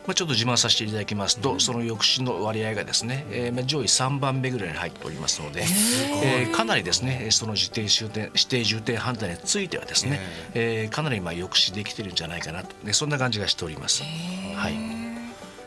[0.10, 5.62] あ、ちょっと自慢させていただきますと、その抑止の割合がですね、えー、上位3番目ぐらいに入っておりますので、
[6.24, 10.20] えー、かなりですねその指定重点指定重点判断についてはですね、
[10.54, 14.04] えー、かなりまあ抑止できてるんじゃないかなと、ね、そんな感じがしております。
[14.56, 14.74] はい。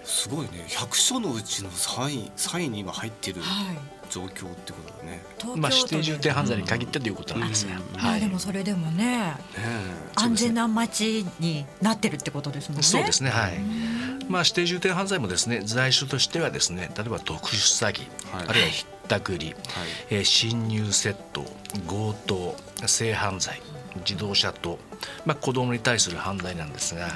[0.04, 5.22] すごいね100所のうちの3位3位に今入ってる、はい状況ってことだね。
[5.56, 9.36] まあ指定重点犯罪に限ったということなんですが、うんはい、でもそれでもね、ね
[10.16, 12.82] 安全な街になってるってことですもんね。
[12.82, 13.30] そうですね。
[13.30, 13.58] はい。
[14.28, 19.56] まあ指定重点犯罪もですね、在所としてはですね、例えば特殊詐欺、はい、あるいはひったくり、はい、
[20.10, 21.44] えー、侵入窃盗、
[21.88, 23.60] 強盗、性犯罪。
[24.06, 24.78] 自動車と、
[25.24, 27.12] まあ、子どもに対する犯罪なんですが、はい、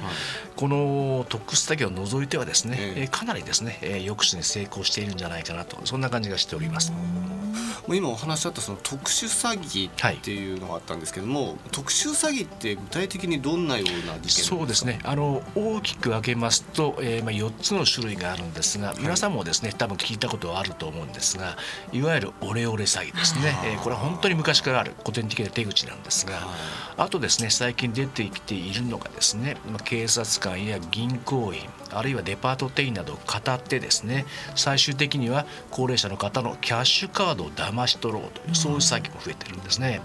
[0.57, 6.92] この特殊詐欺を除いてはですね、えー、かなりですね、えー、抑止に成功しているんじゃないかなとそんな感じがしております。
[7.88, 15.01] 今お話しあったその特殊詐欺っていうのがあったんですけども、はい、特殊詐欺って具体的にどんなような事件そうですね。
[15.05, 21.57] あの大きく分けますと、えーまあ、4つの種類があるんですが、皆さんもですね多分聞いたことはあると思うんですが
[21.92, 26.47] いわゆるオレオレ詐欺ですね、えー、これは本当に昔からある古典的な手口なんですが、
[26.97, 40.01] あとですね最近出てきているのがですね、まあ、警察官や銀行員あるいはデパート店員などを語ってですね最終的には高齢者の方のキャッシュカードを騙し取ろうというそういう詐欺も増えてるんですね。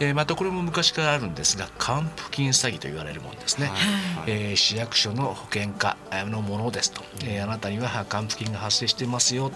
[0.00, 9.50] えー、またこれも昔からあるんですが還付金詐欺と言われるものですね、はい、えー、市役所の保険課のものですと、えー、あなたには還付金が発生していますよ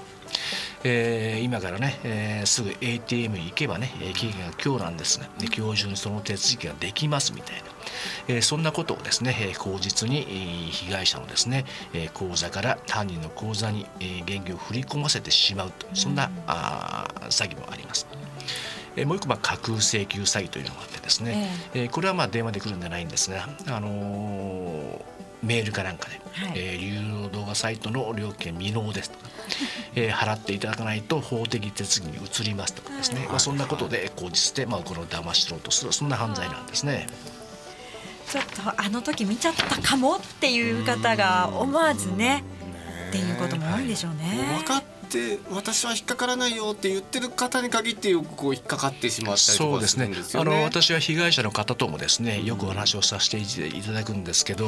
[0.84, 7.62] えー、今からね、えー、すぐ ATM に行けばね期限が今日なんですが、ね、今日中にその手続きができますみたいな、
[8.28, 11.64] えー、そんなことをですね、え口実に被害者のですね、
[11.94, 18.06] え口座から犯人の口座に、え現金を振り込ませてしまうとそんなあ詐欺もあります。
[18.96, 29.30] えもう一個まあ架空請求詐欺というのがあってですね、えー、これはまあ電話で来るんじゃないんですが、あのーメールかなんかで、はい、えー、有料動画サイトの料金未納ですとか、
[29.96, 37.06] えー、払っていただかないと法的手続きに移りますとかですね、はい、まあ、そんなことで口実して、まあ、この騙し取ろうとするそんな犯罪なんですね。
[38.30, 42.42] ちょっとあの時見ちゃったかもっていう方が思わずね
[43.08, 44.56] っていうことも多いんでしょうね。
[44.58, 50.16] 分かって私は引っかからないよって言ってる方に限ってよくこう引っかかってしまったりとかするんですよね。
[50.16, 50.40] そうですね。
[50.40, 54.66] あの私は被害者の方ともですねよくお話をさせていただくんですけど、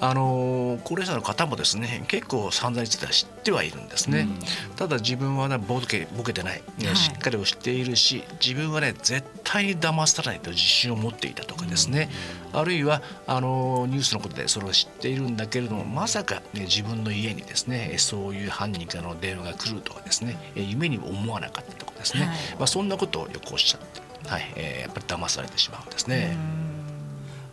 [0.00, 4.28] あの高齢者の方もですね結構散々については知ってはいるんですね、
[4.70, 12.10] うん、ただ自分はねボケボケてない、はい、しっかりを知っているし自分はね絶対に騙さないと自信を持っていたとかですね、
[12.43, 26.36] うん、あるいはあのニュースのことでそれを知っているんだけれどもまさか、ね、自分の家にですねそういう犯人からの電話が来るとかですね夢にも思わなかったとかですね、はい、まあ、そんなことをよくおっしゃって、はいえー、やっぱり騙されてしまうんですね。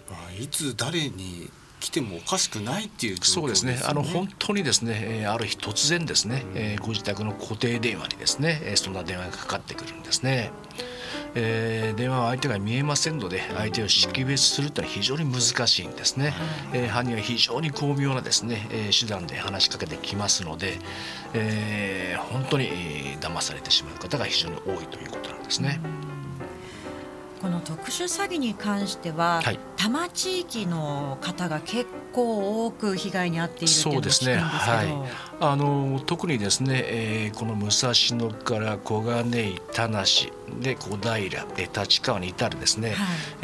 [0.09, 3.79] まあ、いつ誰に来てもおかしくないっていう、ね、そうですね。
[3.83, 10.51] あの本当にですねある日突然ですね、えー、ご自宅の固定電話にですねそんな電話がかかってくるんですね。
[11.35, 16.33] えー、電話は相手が見えませんので相手を識別するというのは非常に難しいんですね、
[16.73, 20.77] えー、犯人は非常に巧妙なですね、えー、手段で話しかけてきますので、
[21.33, 25.79] えー、本当に、えー、騙されてしまう方が非常に多いということなんですね。
[27.41, 34.35] この特殊詐欺に関しては、はい、多摩地域の方が結構多く被害に遭っているそうですね。
[34.35, 34.87] はい。
[35.39, 40.03] あの特にですね、えー、この武蔵野から小金井、田無
[40.61, 42.97] で小平、で立川に至るですね、はい、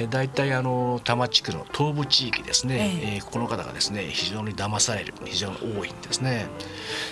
[0.04, 6.46] え大体あの多摩地区の東部地域ですね、えー、えー、この方がですね非常に騙される非常に多いんですね。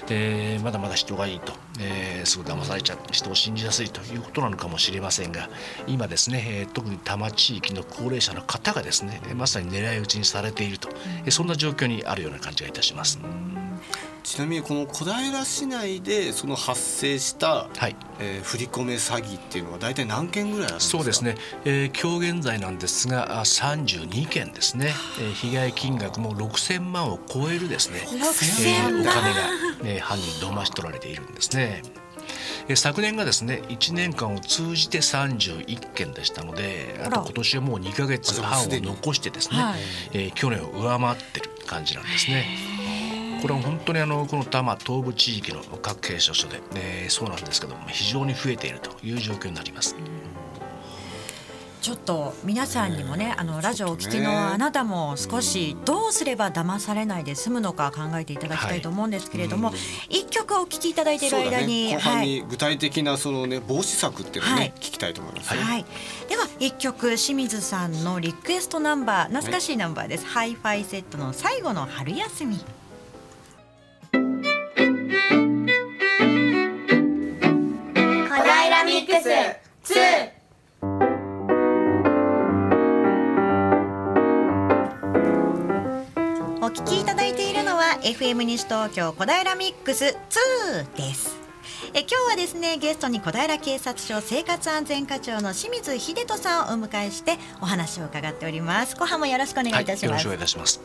[0.08, 5.50] でまだまだ人がいいと、えー、すぐ騙されちゃう人を信じやすいということなのかもしれませんが
[5.88, 10.90] 今ですね、えー、特に多摩地域の高齢者の方がですねまさに狙い撃ちにされていると、
[11.26, 13.20] うん、そんな状況にあるような感じがいたします。
[14.24, 17.96] ちなみにこの小平市内でその発生した、はい。
[18.20, 20.98] えー、振り込め詐欺っていうのは大体何件ぐらいあるんですか？
[20.98, 29.40] そうですね、えー、今日現在なんですが32件ですね、えー、被害金額も6000万を超えるですね、えー、お金が、
[29.84, 31.84] えー、犯人騙し取られているんですね。
[32.74, 39.80] 昨年がですね1年間を通じて31件でしたのであと今年はもう2か月半を残してですね、はい、
[40.14, 42.48] えー、去年を上回ってる感じなんですね。
[43.46, 49.96] これは本当にあのこの多摩東部地域の各警察署で、えー、そうなんですけども非常に増えているという状況になります。
[51.80, 59.72] ちょっと皆さんにもねあのラジオをお聞きのあなたも少しどうすれば騙されないで済むのか考えていただきたいと思うんですけれども、
[60.10, 65.86] 一曲お聞きいただいている間に、ね、後半に具体的なそのね防止策っていうのをね、はい、聞きたいと思います、ね、はい、
[66.28, 72.60] では一曲清水さんのリクエストナンバー懐かしいナンバーです、ハイファイセットの最後の春休み。
[88.06, 91.40] FM 西東京小平ミックス2です。
[91.96, 98.96] え今日はですねゲストに小平警察署生活安全課長の清水秀人さんをお迎えしてお話を伺っております。
[98.96, 100.82] 後半もよろしくお願いいたします、はい、よろしくお願いいたします。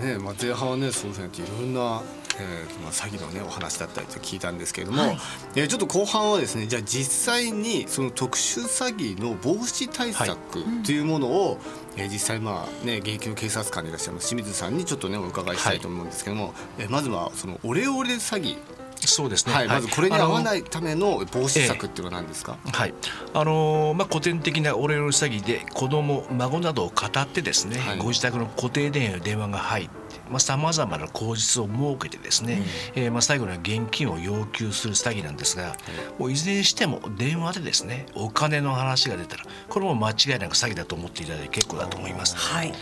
[0.00, 2.02] ねまあ前半はねそうですねいろんな
[2.40, 5.18] えーまあ、詐欺の、ね、お話だったりと聞いたんですけれども、はい、
[5.56, 10.36] えー、ちょっと後半はですねじゃあ実際にその特殊詐欺の防止対策
[10.84, 10.98] とい。
[11.00, 11.58] うものを、はい、
[11.96, 18.56] えー、実際まあね現役の警察官でいらっしゃいます清水さんにちょっとねお伺いしたいと思うんですけども、はい、えー、まずはそのオレオレ詐欺。
[19.00, 22.94] そうですね、はい、まずこれに合わないための防止策っていうのは何ですか、はい、
[23.32, 29.97] あのー、まあ、古典的なオレオレ詐欺で子供孫などを語ってですね、はい、ご自宅の固定電話電話が入って
[30.38, 32.62] さまざ、まな口実を設けてですね、
[32.96, 35.76] うん、えー、まあ、最後には現金を要求する詐欺なんですが、
[36.18, 42.36] もういずれにしても電話でですねお金の話が出たらこれも間違いなく詐欺だと思っていただいて結構だと思います。
[42.36, 42.72] はい、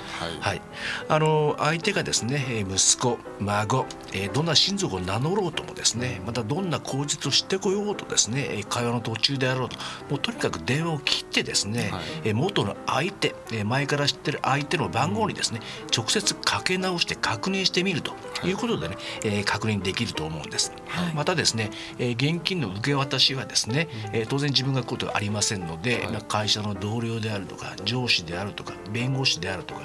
[0.40, 0.60] はい、
[1.08, 9.76] あの相手がですね息子孫、えー、どんな親族を名乗ろうともですねまたどんな口実を知ってこようとですね会話の途中であろうと
[10.10, 15.60] もうとにかく電話を切ってですね、はい、元の相手前から知ってる相手の番号にですね
[15.96, 18.52] 直接かけ直して確認してみるとい。
[18.52, 20.72] うことでね、はい、えー、確認できると思うんです。
[20.88, 29.82] はい、またですね、えー、現金の受け渡しはですね、えー、当然自分が行くことはありませんので、はい、会社の同僚であるとか上司であるとか弁護士であるとか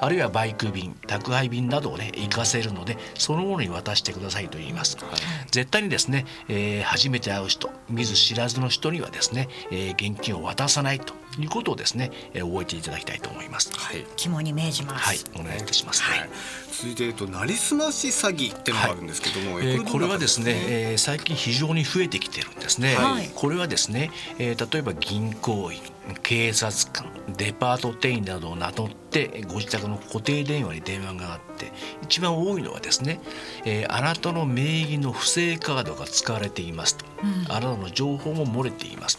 [0.00, 5.14] あるいはバイク便宅配便などをね行かせるのでそのものに渡してくださいと言います、はい、
[5.50, 13.72] 絶対にですね、えー、初めて会う人見ず知らずの人にはですね、えー、現金を渡さないということをですね、えー、覚えていただきたいと思います。
[13.74, 15.04] はい、肝に銘じます。
[15.04, 16.02] はい、お願いいたします。
[16.02, 16.28] はい、
[16.72, 22.94] 続いてえっとなりすまし詐欺ってのがあるんですけども、はい、えー、これはですね、えー、最近非常に増えてきてるんですね。
[22.94, 25.80] はい、これはですね、えー、例えば銀行員
[26.22, 31.72] 警察官デパート店員などを名乗ってご自宅の固定電話に電話があって
[32.02, 33.20] 一番多いのはですね、
[33.64, 39.18] えー、あなたの名義の不正カードが使われていますと、うん、あなたの情報も漏れています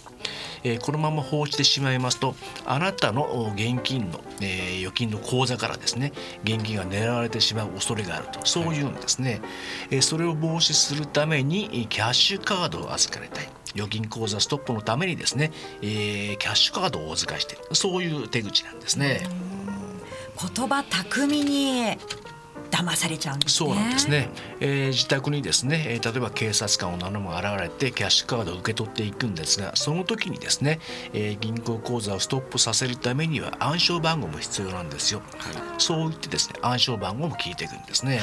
[0.64, 8.46] えー、このまま放置してしまいますとあなたの現金の、えー、預金の口座からですね現金が狙われてしまう恐れがあると。
[8.46, 9.42] そういうんですね、はい、
[9.92, 13.50] えー、それを防止するためにキャッシュカードを預かりたい。
[13.74, 17.74] 預金口座ストップのためにですね、えー、キャッシュカードをお預かりしている。
[17.74, 19.22] そういう手口なんですね。
[20.56, 21.98] 言葉巧みに
[22.72, 24.30] 騙されちゃうんです、ね、そうなんですね、
[24.60, 30.80] えー、自宅にですね、えー、例えば警察官を名乗るも現れてキャッシュカードを受け取っていくんですがその時にですね、
[31.14, 38.22] えー、銀行口座をストップさせるためには暗証番号も必要なんですよ、はい、そう言ってですね暗証番号も聞いていくんですね。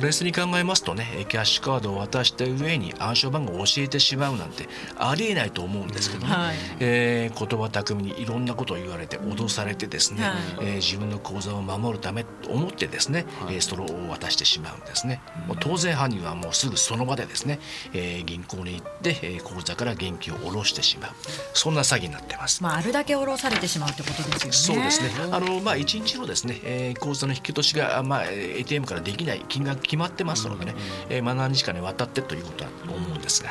[0.00, 17.58] 冷静に考えますとねキャッシュカードを渡した上に暗証番号を教えてしまうなんてありえないと思うんですけども、はい、えー、言葉巧みにいろんなことを言われて脅されてですね、はい、えー、自分の口座を守るためと思ってですね、はい、それを渡してしまうんですね、もう当然犯人はもうすぐその場でですね、
[17.92, 21.10] えー、銀行に行って、えー、口座から現金を下ろしてしまう。
[21.54, 24.90] そんな詐欺になってます、まあ、あるだけ下ろされてしまうってことですよね。
[24.90, 25.28] そうですね。
[25.32, 30.74] あの、まあ、1日のですね、えー、口座の引き落としが、まあ、ATM からできない金額決まってますのでね、
[31.08, 33.50] えー、まあ、何日かにわたってということだと思うんですが。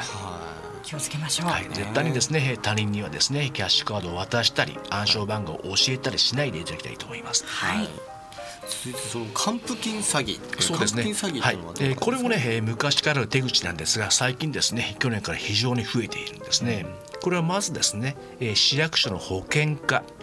[0.83, 7.45] 気をつけましょう、はい、絶対にですね他人にはですねキャッシュカードを渡したり暗証番号を教えたりしないでいただきたいと思います。
[7.47, 8.12] はい
[8.67, 10.61] 続いてその還付金詐欺。
[10.61, 11.03] そうですね。
[11.03, 16.85] はい、えー、これもね、えー、昔からの手口なんですが最近ですね去年から非常に増えているんですね、
[17.21, 20.22] これはまずですね、えー、市役所の保険課え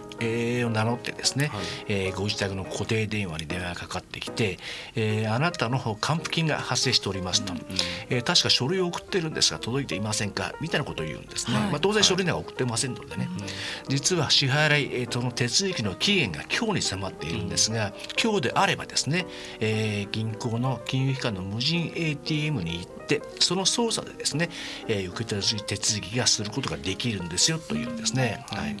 [0.65, 4.57] を名乗ってですね、はい、えー、ご自宅の固定電話に電話がかかってきて、
[4.95, 7.65] えー、あなたの還付金が発生しておりますと、うんうん、
[8.09, 13.49] えー、確か書類を送ってるんですが届いていませんかみたいなことを言うんですね、はい、まあ、当然書類には送ってませんのでね、はい、
[13.89, 19.25] 実は支払い、えー、その手続きの期限が今日に迫っているんですが、うん、今日であればですね、
[19.59, 24.49] えー、銀行の金融機関の無人 ATM に行ってってその操作でですね、
[24.87, 28.45] えー、受け取り手続きがすることができるんですよというんですね。
[28.49, 28.77] はい、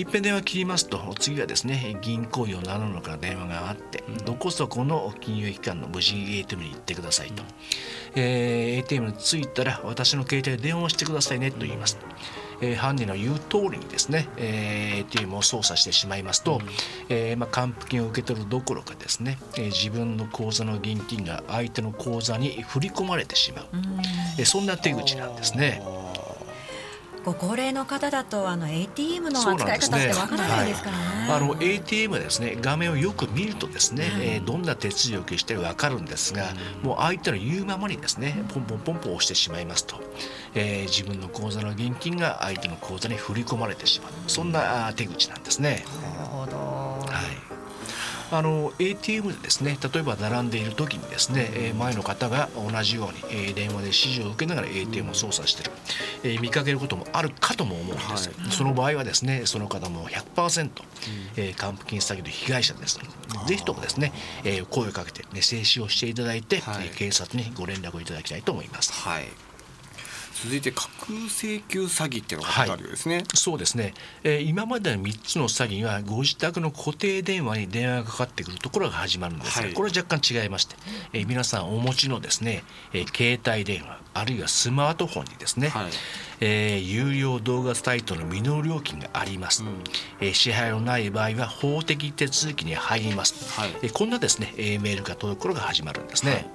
[0.00, 7.42] 一遍電話切りますと次はですね銀行員を名乗るのから電話があって、どこそこの金融機関の無人 ATM に行ってくださいと、
[8.14, 11.98] えー、ATM に着いたら私の携帯で電話してくださいねと言います。
[12.60, 16.60] えー、犯人の言う通りにですね、えー、ATM を操作してしまいますと、うん、
[17.08, 23.80] えー、まあ、還付金を受け取るどころかですね、えー、自分の口座の現金が相手の口座に振り込まれてしまう、うん、
[24.38, 25.82] えー、そんな手口なんですね。
[27.26, 31.04] ご高齢の方だとあの ATM の扱い方ってわからないですからね。
[31.04, 36.44] ねはい、あの ATM ですね画面をよく見るとですね、はい、えー、どんな手続きをしてわかるんですが、
[36.84, 40.00] もう相手の言うままにですねポンポンポンポン押してしまいますと、
[40.54, 44.12] えー、自分の口座の現金が相手の口座に振り込まれてしまう。
[44.28, 45.84] そんな手口なんですね。
[48.30, 55.72] あの ATM でですね例えば並んでいる時にですね、え前の方が同じように、え電話で指示を受けながら ATM を操作している、
[56.24, 60.70] え見かけることもあるかとも思うんです、はい、その場合はですねその方も100%、
[61.36, 62.98] え還付金詐欺の被害者です
[63.46, 64.12] ぜひともですね、
[64.44, 68.92] え声をかけて、ね、静止をしていただいて、はい、警察にご連絡をいただきたいと思います。
[68.92, 69.45] はい
[70.42, 80.76] 続いて架空請求詐欺っていうのがあるようですね、はい、そうですね、えー、今までの3つの詐欺はご自宅の固定電話に電話がかかってくるところが始まるんですが、はい、これは若干違いまして、
[81.14, 85.86] えー、皆さんお持ちのですね、えー、携帯電話あるいはスマートフォンにですね、はい、
[86.40, 89.68] えー、有料動画サイトの未納料金があります、うん、
[90.20, 96.46] えー、支払いのない場合は法的手続きに入ります、はい、えー、こんなですね、えー、メールが届く頃が始まるんですね、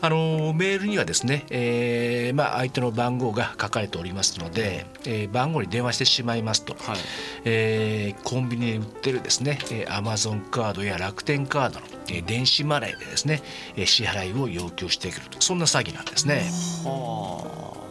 [0.00, 6.96] あのメールにはですね、えーまあ、相手の番号が書かれておりますので、えー、番号に電話してしまいますと、はい。
[7.44, 13.42] えー、コンビニで売ってるですねアマゾンカードや楽天カードの、えー、電子マネーでですね
[13.84, 15.40] 支払いを要求してくると。
[15.40, 16.50] そんな詐欺なんですね。
[16.84, 17.82] はあ。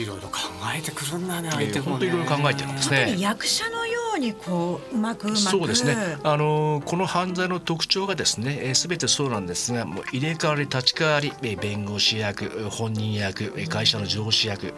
[0.00, 0.38] いろいろ考
[0.74, 3.81] えてくるんだね相手も、ね、本当いろいろ考えてるんですね役者の
[4.12, 5.40] ようにこううまくうまく。
[5.40, 5.96] そうですね。
[6.22, 14.74] あのこの犯罪の特徴がですねすべてそうなんですがもう入れ替わり立ち替わり弁護士役本人役会社の上司役、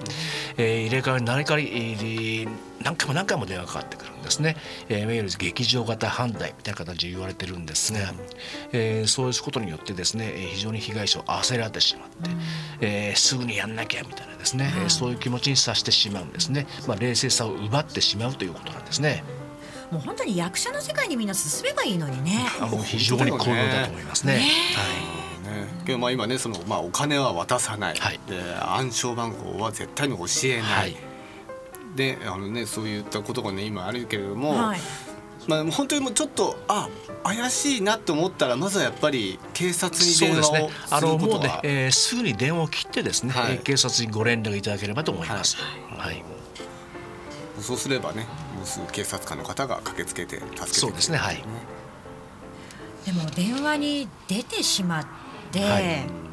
[0.57, 2.49] えー、入れ替わり何かり代わり
[2.85, 4.57] 何回も何回も電話かかってくるんですね、
[4.89, 7.99] えー、いわゆる劇場型犯罪みたいな形で言われてるんですが、
[8.72, 12.30] えー、そういうことによってですね非常に被害者を焦られてしまって、
[12.80, 19.24] えー、すぐにやんなきゃみたいなですね、はい、そういう気持ちにさせてしまうんですね、まあ、冷静さを奪ってしまうということなんですね。
[19.91, 22.47] もう本当に役者の世界にみんな進めばいいのにね。
[22.61, 24.39] あの非常に好能だと思いますね。
[24.39, 24.47] ねは
[25.20, 25.24] い。
[25.45, 30.97] ね、けどまあ今ねそのまあお金は渡さない、はい、で暗証番号は絶対に教えない、はい、
[31.95, 34.80] であのねそういったことがね今あるけれども、はい、
[35.47, 36.88] まあ本当にもうちょっとあ
[37.22, 45.57] 怪しいなと思ったらまずはやっぱり警察に電話をすることは、ね、ね、えー、すぐに電話を切ってですね、はい、警察にご連絡いただければと思います。
[45.97, 46.22] はい、
[47.61, 48.26] そうすればね
[48.64, 51.45] すぐ警察官の方が駆けつけて助けてくれる、そうですねはい。
[53.07, 55.07] でも電話に出てしまっ
[55.53, 56.24] て、はい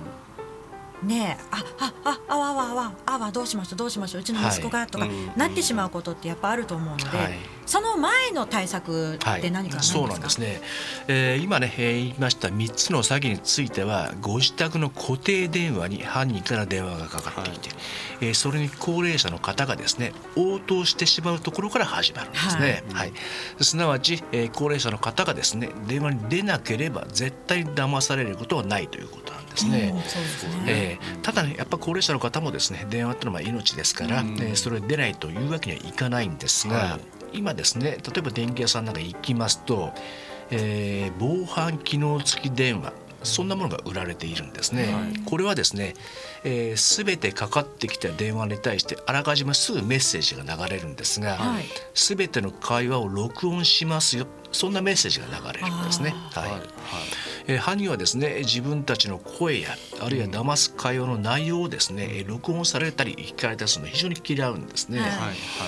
[1.04, 10.62] ねえああああわあわあわあわどうしましょうどうしましょううちの息子が、とかなってしまうことってやっぱあると思うので、はい、その前の対策って何か、はい、そうなんですね、
[11.08, 17.78] えー、今ね、えー、言いました3つの詐欺についてはご自宅の固定電話に犯人から電話がかかってきて、はい、
[18.22, 23.16] えー、それに高齢者の方がですね応答してしまうところから始まるんですね、はい、は
[23.60, 29.94] い、すなわち、えー、高齢者の方がですね電話に出なければ絶対騙されることはないということですね。
[30.68, 37.00] えー、ただねやっぱ高齢者の方もですね電話ってのは命ですから、えー、それ出ないというわけにはいかないんですが、は
[37.34, 39.92] い、今ですね例えば電気屋さんなんか行きますと、
[40.50, 42.94] えー、防犯機能付き電話
[43.24, 44.94] そんなものが売られているんですね。
[44.94, 45.94] はい、これはですね、
[46.44, 56.16] えー、全てかかってきた電話に対してあらかじめすぐメッセージが流れるんですが、はい、全ての会話を録音しますよそんなメッセージが流れるんですね。
[56.32, 56.62] はい、はい
[57.48, 59.70] えー、犯人はですね自分たちの声や
[60.02, 65.08] あるいは騙す会話の内容をですね、うん、録音されたり聞かれたりするの非常に嫌うんですね、は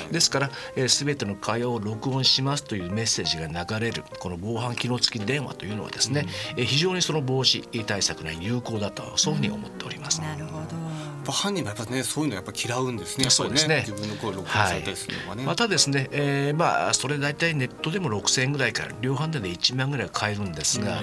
[0.10, 10.22] い、ですから、えー、全ての会話を録音しますというメッセージが流れるこの防犯機能付き電話というのはですね、うん、えー、非常にその防止対策に有効だとそういうふうに思っております。
[10.22, 10.93] なるほど
[11.32, 13.30] 犯人もやっぱねそういうのやっぱ嫌うんですね。
[13.30, 13.86] そうですね。
[13.88, 15.44] 自分の声録音されたりするのがね。
[15.44, 21.02] またですね、えー、まあそれ大体ネットでも6000円ぐらいから量販店で1万ぐらい買えるんですが、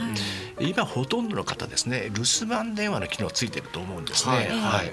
[0.59, 4.37] うん、今ほとんどの方ですね留守番電話の機能ついてると思うんですね。
[4.37, 4.47] はい。
[4.49, 4.93] はい、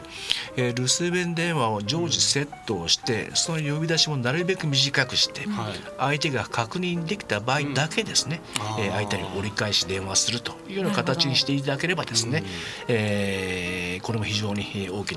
[0.57, 8.41] えー、留守電電話を常時セットをして、その呼び出しもなるべく短くして、はい、相手が確認できた場合だけですね、
[8.77, 12.45] うん、えー、相手に折り返し電話するというような形にしていただければですね、うん、
[12.89, 15.16] えー、これも非常に大き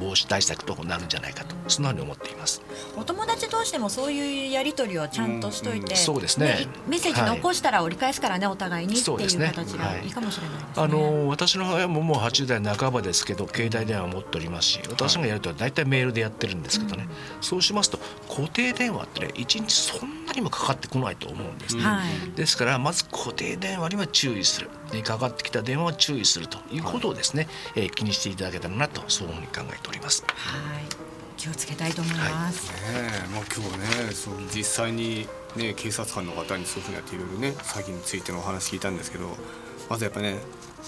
[0.00, 2.62] 防止対策となるんじゃないかとそのように思っています。
[2.96, 6.66] お友達同士でもそういうやり取りをちゃんとしといて、うんうん、そうですね。
[6.88, 17.08] メッセージ残したら折り返すからね、はい、お互いにっていう形がいいかもしれないね、はい、あの私の親ももう80代半ばですけど携帯電話を持っておりますし私がやると大体メールでやってるんですけどね、はい、
[17.40, 21.84] そうしますと固定電話ってね1日そんなにもかかってこないと思うんです、ね、
[22.36, 24.70] ですからまず固定電話には注意する
[25.02, 30.24] かかってきた電話は注意するということをですね、はい、えー、気にしていただけたらなとそういうふうに考えております。
[30.28, 32.70] はい気をつけたいと思います。
[32.72, 39.28] はい、ねまあ今日ねその実際にね警察官の方にそういうふうにやっていろいろね詐欺についてのお話聞いたんですけど
[39.90, 40.38] まずやっぱね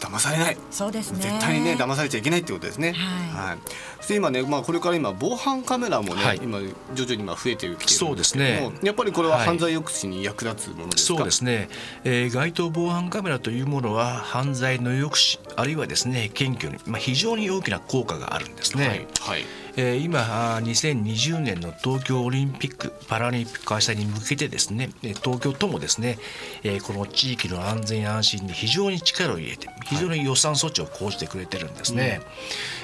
[0.01, 0.57] 騙されない。
[0.71, 1.21] そうですね。
[1.21, 2.93] 絶対にね騙されちゃいけないってことですね。
[2.93, 6.61] はい、はい、で今ね、まあ、これから今防犯カメラもね、はい、今
[6.95, 8.71] 徐々に今増えてきてるんですそうですね。
[8.83, 11.69] やっぱりこれは犯罪抑止に役立つものですか、そうですね、
[12.05, 18.89] えー、街頭防犯カメラというものは犯罪の抑止あるいはですね検挙に、まあ、非常に大きな効果があるんですね。
[18.89, 20.21] はい、はいえー、今
[20.63, 26.19] 2020年の東京オリンピック・パラリンピック開催に向けてですね東京都もですね、
[26.63, 32.21] えー、この地域の安全安心に非常に力を入れて非常に予算措置を講じてくれてるんですね、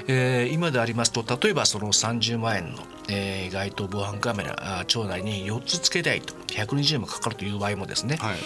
[0.08, 8.36] えー、今でありますと例えばその30万円の、えー、街頭防犯カメラ町内に4つつけたいと120万かかるという場合もですね、はい、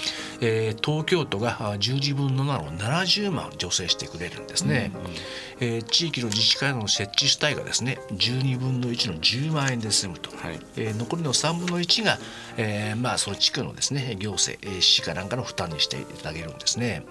[0.40, 5.10] えー、東京都が10時分の7を70万助成してくれるんですね、うんうん、
[5.60, 12.18] えー、地域の自治会の設置主体がですね12分の1の10万円で済むと、はい、えー、残りの3分の1が、
[12.56, 17.04] えー、まあその地区のですね行政、市かなんかの負担にしていただけるんですね。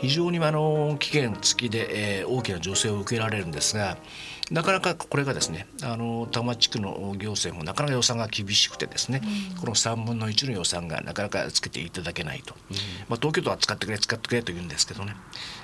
[0.00, 3.96] 非常にあの期限付きで、えー、大きな助成を受けられるんですが
[4.50, 9.22] なかなかこれがですねあの多摩地区の行政もなかなか予算が厳しくてですね、
[9.54, 12.76] うん、この3分の1の予算がなかなかつけていただけないと、うん、
[13.08, 15.14] まあ、東京都は使ってくれ使ってくれと言うんですけどね、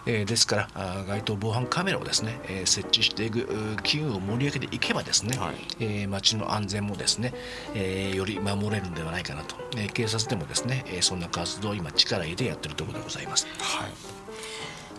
[0.07, 3.47] えー、ですからあ街頭防犯カメラをですね、えー、設置していく
[3.82, 7.34] 機運を盛り上げていけばですね、はい、えー、街の安全もですね、
[7.74, 13.47] えー、より守れるんではないかなと、えー、警察でもですね、えー、そんな活動を今力入れてやってるところでございます。
[13.59, 14.15] はい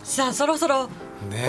[0.08, 0.88] さあそろそろ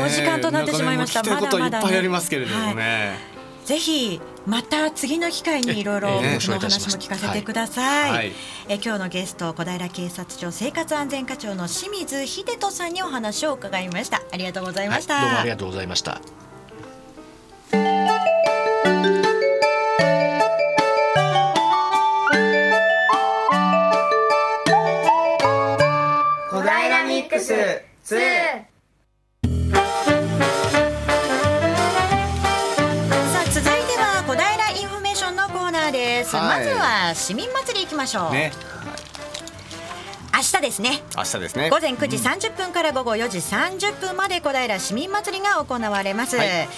[0.05, 1.24] お時間となってしまいました。
[1.24, 3.07] まだまだ、ね、いっぱいありますけれどもね。
[3.07, 8.12] はいぜひまた次の機会にいろいろええ僕の話も聞かせてください。
[8.12, 8.32] はい
[8.68, 14.24] え今日のゲスト小平警察署生活安全課長の清水秀人さんにお話を伺いました。
[14.32, 15.22] ありがとうございました。
[15.22, 16.20] どうもありがとうございました。
[26.49, 28.18] 小平ミックス2さ
[33.39, 36.36] あ続いては小平インフォメーションのコーナーです。
[36.36, 38.32] はいまずは市民祭り行きましょう。
[38.32, 38.51] ね
[40.34, 41.02] 明日ですね。
[41.16, 41.70] 明日ですね。
[41.70, 46.48] 午前9時30分から午後4時30分まで小平市民祭りが行われます、はい。
[46.48, 46.70] 雨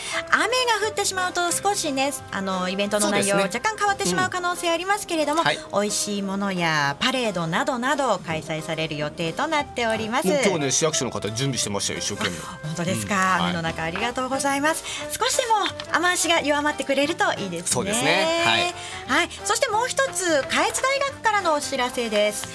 [0.82, 5.60] が降ってしまうと少しねあのイベントの内容、若干変わってしまう可能性ありますけれども、はい。
[5.74, 10.28] 美味しいものやパレードなどなど開催される予定となっております。
[10.28, 12.38] 今日ね市役所の方準備してましたよ一生懸命。
[12.38, 13.20] 本当ですか、うん。
[13.20, 13.43] はい。
[13.52, 14.84] 雨の中ありがとうございます。
[15.12, 15.54] 少しでも
[15.93, 17.68] 雨足が弱まってくれるといいですね。
[17.68, 18.43] そうですね。
[18.45, 18.74] はい。
[19.08, 22.47] はい、そしてもう一つ下越大学からのお知らせです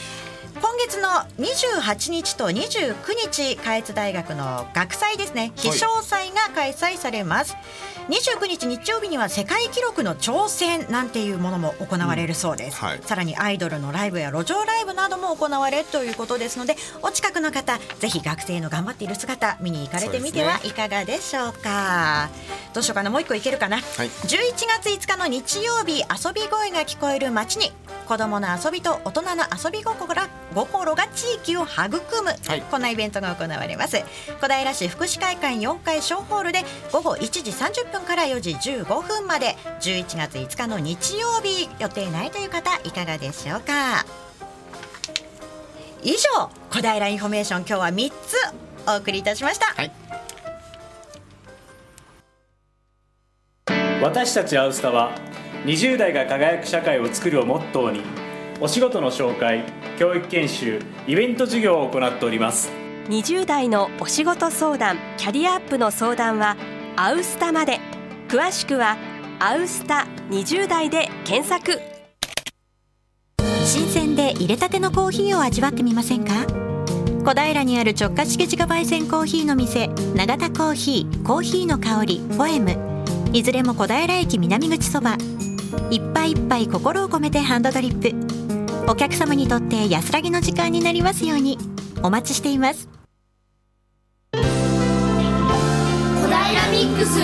[0.59, 2.95] 今月の28日と29
[3.31, 5.53] 日下越大学の学祭ですね。
[5.57, 7.55] 飛翔祭が開催されます、
[8.09, 13.01] 29日日曜日には世界記録の挑戦なんていうものも行われるそうです、うんはい。
[13.03, 22.31] さらにアイドルのライブや路上ライブなども行われるということですのでお近くの方ぜひ学生の頑張っている姿見に行かれてみてはいかがでしょうか。
[22.75, 24.09] どうしようかなもう一個いけるかな、はい。
[24.09, 24.29] 11
[24.83, 27.73] 月5日の日曜日遊び声が聞こえる街に
[28.07, 32.63] 子どもの遊びと大人の遊び心が心が地域を育む、はい。
[32.71, 33.97] こんなイベントが行われます。
[34.41, 39.57] 小平市福祉会館4階小ホールで午後1時30分から4時15分まで。
[39.81, 44.05] 11月5日の日曜日予定ないという方いかがでしょうか。
[46.03, 48.37] 以上小平インフォメーション今日は3つ
[48.89, 49.91] お送りいたしました、はい。
[54.03, 55.11] 私たちアウスタは
[55.65, 58.03] 20代が輝く社会を作るをモットーに
[58.61, 59.65] お仕事の紹介
[59.99, 62.71] 教育研修イベント事業を行っております。
[63.09, 66.57] 20代のお仕事相談キャリアアップの相談は
[66.99, 67.79] アウスタまで。
[68.29, 68.97] 詳しくは
[69.39, 71.79] 「アウスタ20代」で検索。
[73.65, 76.33] 新鮮で入れたてのコーヒーを味わってみませんか？
[77.25, 82.75] 小平にある直下式自家焙煎コーヒーの店永田コーヒーコーヒーの香りポエム。
[83.33, 85.19] いずれも小平駅南口そば。
[85.91, 88.91] いっぱいいっぱい心を込めてハンドドリップ。
[88.91, 91.59] お客様にとって安らぎの時間になりますように。
[92.03, 92.89] お待ちしています。
[96.47, 97.19] 平ミックス。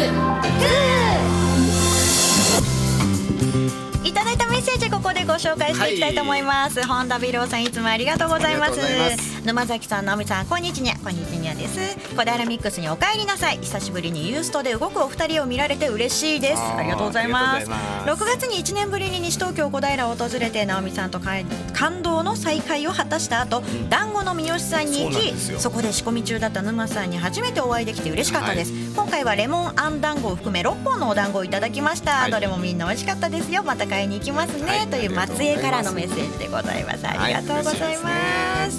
[4.04, 10.94] いただいたメッセージここでご紹介していきたいと思います、本田ビローさんいつもありがとうございます沼崎さん直美さんこんにちは。
[11.02, 11.98] こんにちはです。
[12.14, 13.58] 小平ミックスにお帰りなさい。
[13.58, 16.62] 久しぶりにユーストで動くお二人を見られて嬉しいです。
[16.62, 17.56] ありがとうございます。
[17.56, 18.36] ありがとうございます。
[18.38, 21.32] 6月に1年ぶりに西東京小平を訪れて直美さんとか
[21.72, 32.30] 感動の再会を果たした後、団子の三好さんに行きそこで仕込み中だった沼さんに初めてお会いできて嬉しかったです、今回はレモンあん団子を含め6本のお団子をいただきました、はい。
[32.30, 33.64] どれもみんな美味しかったですよ。
[33.64, 34.86] また買いに行きますね、はい。
[34.86, 37.04] という松江からのメッセージでございます。
[37.08, 38.78] ありがとうございます、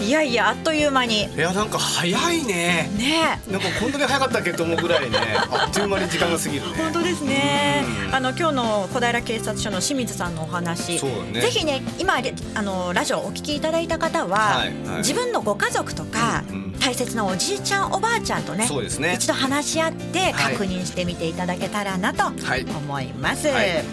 [0.00, 1.24] いやいやあっという間に。
[1.24, 2.90] いやなんか早いね。
[2.96, 3.40] ね。
[3.50, 5.18] なんかこんなに早かったっけと思うぐらいね。
[5.50, 6.74] あっという間に時間が過ぎるね。
[6.76, 7.84] 本当ですね。
[8.08, 8.14] うん。
[8.14, 11.40] あの今日の小平警察署の清水さんのお話、そうだね。
[11.40, 12.14] ぜひね今
[12.54, 14.96] あのラジオお聞きいただいた方は、はいはい。
[14.98, 16.72] 自分のご家族とか、うんうん。
[16.80, 19.14] 大切なおじいちゃんおばあちゃんとねそうですね。
[19.14, 20.52] 一度話し合ってはい。
[20.54, 22.64] 確認してみていただけたらなとはい。
[22.64, 23.84] 思います、はい。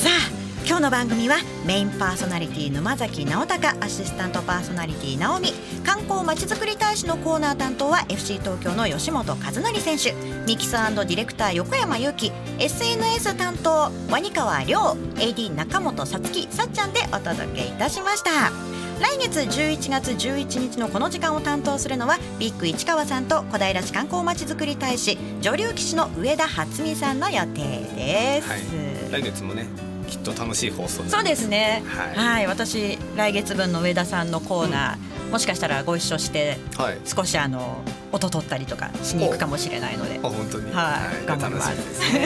[0.00, 1.36] さあ今日の番組は
[1.66, 5.52] メインパーソナリティ沼崎直隆アシスタントパーソナリティ直美。
[5.84, 10.12] 観光まちづくり大使のコーナー担当は FC 東京の吉本和則選手
[10.46, 12.30] ミキサーディレクター横山由紀。
[12.58, 18.52] SNS 担当ワニ川亮 AD 中本さつきさっちゃんでお届けいたしました。
[19.00, 27.62] 来月11月11日のこの時間を担当するのはビッグ市川さんと小平市観光まちづくり大使女流棋士の上田初美さんの予定
[27.96, 28.60] です、はい。
[29.10, 29.66] 来月もね
[30.10, 31.82] きっと楽しい放送そうですね。
[32.16, 32.44] は、はい。
[32.44, 36.98] い私来月分の上田さんのコーナー、もしかしたらご一緒してはい。
[37.04, 37.82] 少しあの
[38.12, 40.72] 音取ったりとかしに行くかもしれないので、あ本当に？
[40.72, 41.26] はい。
[41.26, 41.68] 頑張ります。
[41.70, 42.18] 楽しみですね。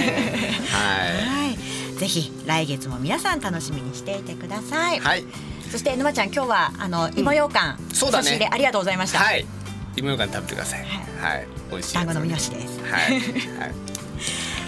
[0.73, 1.47] はい。
[1.49, 1.53] は
[1.95, 5.01] い、ぜひ来月も皆さん楽しみにしていてください。
[5.01, 5.25] はい。
[5.71, 8.49] そして沼ちゃん今日はあの芋ようかん、そうだね。
[8.51, 9.19] ありがとうございました。
[9.19, 9.45] はい。
[9.97, 10.81] 芋ようかん食べてください。
[11.21, 11.47] はい。
[11.71, 12.51] 美味しい団子の三好です。
[12.51, 13.21] はい。
[13.61, 13.75] はい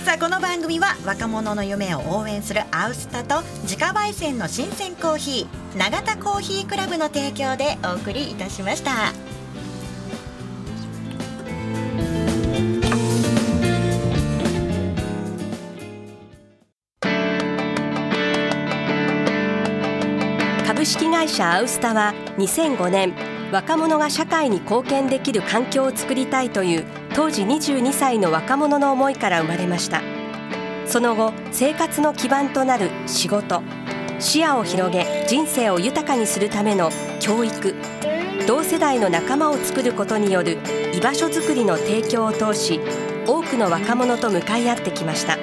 [0.07, 9.13] さあこの番組は若者の夢を応援するアウスタと自家焙煎の新鮮コーヒー永田コーヒークラブの提供でお送りいたしました。
[20.69, 23.13] 株式会社アウスタは2005年
[23.51, 30.03] 若者が社会に貢献できる環境を作りたいという当時22歳の若者の思いから生まれました。
[30.87, 33.63] その後生活の基盤となる仕事
[34.19, 37.75] 視野を広げ人生を豊かにするための教育
[38.47, 40.59] 同世代の仲間を作ることによる
[40.95, 42.81] 居場所づくりの提供を通し
[43.27, 45.39] 多くの若者と向かい合ってきました。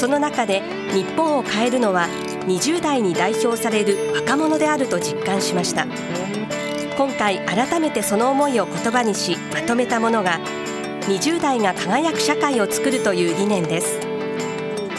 [0.00, 0.62] その中で
[0.92, 2.08] 日本を変えるのは
[2.48, 5.86] 20代に代表される若者であると実感しました。
[6.96, 10.40] 今回改めてその思いを言葉にしまとめたものが
[11.06, 14.00] 20代が輝く社会を作るという理念です。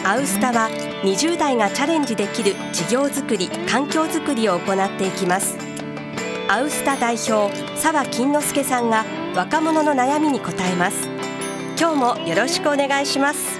[0.06, 0.70] アウスタは
[1.04, 5.58] 20代がチャレンジできる事業づくり環境づくりを行っていきます。
[6.48, 9.04] アウスタ代表澤金之助さんが
[9.36, 11.10] 若者の悩みに答えます。
[11.78, 13.60] 今日もよろしくお願いします。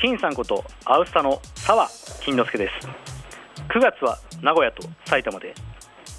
[0.00, 1.88] 金さんことアウスタの澤
[2.20, 2.86] 金之助です。
[3.70, 5.52] 9月は名古屋と埼玉で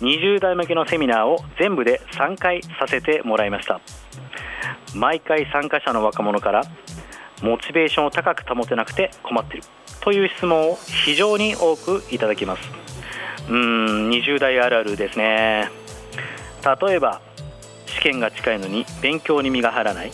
[0.02, 3.82] 20代向けのセミナーを全部で3回させてもらいました。
[4.95, 6.64] 毎回参加者の若者から
[7.41, 9.64] モチベーションを高く保てなくて困ってる。
[10.02, 12.62] という質問を非常に多くいただきます。
[13.50, 13.56] うー
[14.08, 15.70] ん20代あるあるですね。
[16.82, 17.22] 例えば
[17.86, 20.12] 試験が近いのに勉強に身が入らない。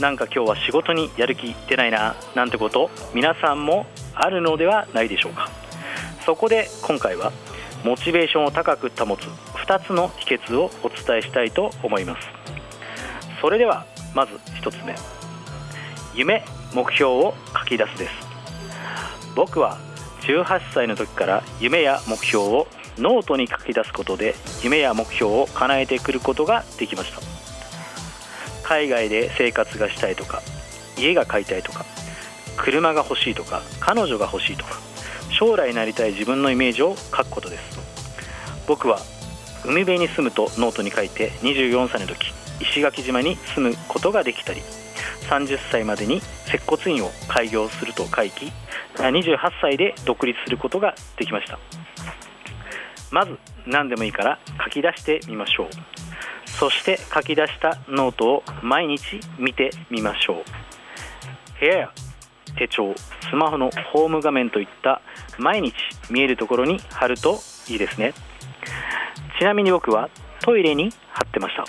[0.00, 5.50] なんか今日は仕事にやる気出ないななんてこと皆さんもあるのではないでしょうか。
[6.24, 7.32] そこで今回は
[7.84, 9.20] モチベーションを高く保つ
[9.66, 12.28] 2つの秘訣をお伝えしたいと思います。
[13.40, 14.94] それではまず1つ目。
[16.14, 18.12] 夢目標を書き出すです。
[19.34, 19.78] 僕は
[20.22, 22.66] 18歳の時から夢や目標を
[22.98, 27.20] ノートに書き出すことで夢や目標を叶えてくることができました。
[28.68, 30.42] 海外で生活がしたいとか
[30.98, 31.86] 家が買いたいとか
[32.56, 34.87] 車が欲しいとか彼女が欲しいとか
[35.38, 37.78] 将来なりたい自分のイメージを書くことです。
[38.66, 38.98] 僕は
[39.64, 44.60] 海辺に住むとノートに書いて24歳の時石垣島に住むことができたり
[45.28, 48.52] 30歳までに接骨院を開業すると書き
[48.96, 51.58] 28歳で独立することができました。
[53.10, 55.68] まず何でもいいから書き出してみましょう。
[56.46, 60.44] そして書き出したノートを毎日見てみましょう。
[61.60, 61.92] 部屋や
[62.58, 62.94] 手帳
[63.30, 65.00] スマホのホーム画面といった
[65.38, 65.74] 毎日
[66.10, 67.38] 見えるところに貼ると
[67.68, 68.14] いいですね。
[69.38, 71.64] ちなみに僕はトイレに貼ってました。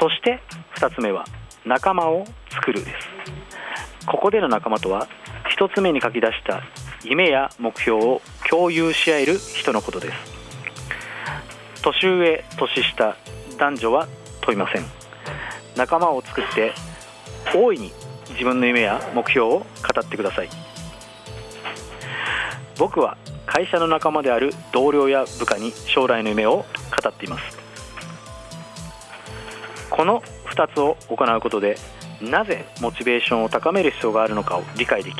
[0.00, 0.40] そして
[0.76, 1.24] 2つ目は
[1.64, 3.08] 仲間を作るです。
[4.06, 5.08] ここでの仲間とは
[5.56, 6.62] 1つ目に書き出した
[7.02, 10.14] 夢や目標を共有し合える人のことです。
[11.82, 13.16] 年上年下
[13.58, 14.08] 男女は
[14.42, 14.84] 問いません。
[15.76, 16.72] 仲間を作って
[17.54, 17.92] 大いに
[18.30, 19.64] 自分の夢や目標を語
[20.00, 20.48] ってください。
[22.78, 23.16] 僕は
[23.46, 26.64] 会社の仲間である同僚や部下に将来の夢を語
[27.08, 27.58] っています。
[29.90, 31.76] この2つを行うことで
[32.20, 35.16] なぜモチベーションを高める必要があるのかを理解でき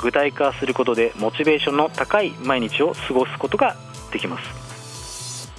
[0.00, 3.76] 具体化することでモチベーションの高い毎日を過ごすことが
[4.12, 5.52] できます。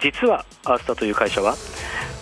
[0.00, 1.56] 実はアースタという会社は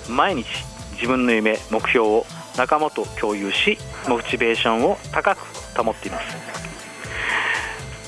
[0.09, 0.47] 毎日
[0.95, 2.27] 自分の夢目標を
[2.57, 3.79] 仲間と共有し
[4.09, 5.47] モチベーションを高く
[5.83, 6.37] 保っています。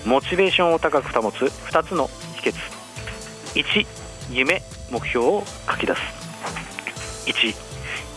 [0.06, 2.54] モチベーションを高く保つ2つの秘訣。
[3.54, 3.86] 1
[4.32, 6.00] 夢目標を書き出す。
[7.26, 7.54] 1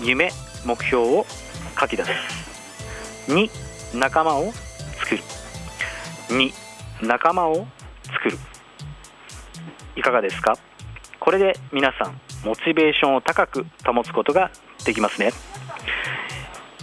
[0.06, 0.32] 夢
[0.64, 1.26] 目標を
[1.80, 2.10] 書き出す。
[3.28, 3.50] 2
[3.98, 4.54] 仲間を
[5.00, 5.24] 作る。
[6.30, 6.54] 2
[7.06, 7.68] 仲間を
[8.06, 8.38] 作る。
[9.98, 10.54] いかがですか？
[11.20, 14.50] これで皆さんモチベーションを高く保つことが
[14.86, 15.34] できますね。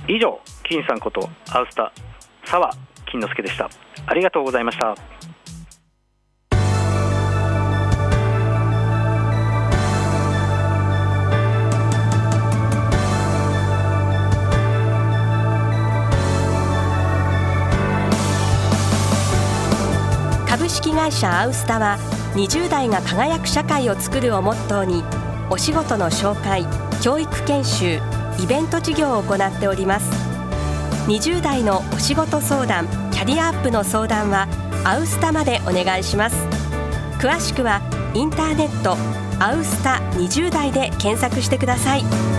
[0.08, 1.92] 以上金さんことアウスタ
[2.46, 2.70] 沢
[3.10, 3.68] 金之助でした。
[4.06, 4.94] ありがとうございました。
[20.48, 21.98] 株式会社アウスタは
[22.34, 25.04] 20代が輝く社会を作るをモットーに
[25.50, 26.64] お仕事の紹介
[27.02, 30.10] 教育研修イベント事業を行っております。
[31.08, 34.46] 20代のお仕事相談キャリアアップの相談は
[34.84, 36.36] アウスタまでお願いします。
[37.18, 37.80] 詳しくは
[38.14, 38.96] インターネット
[39.42, 42.37] アウスタ20代で検索してください。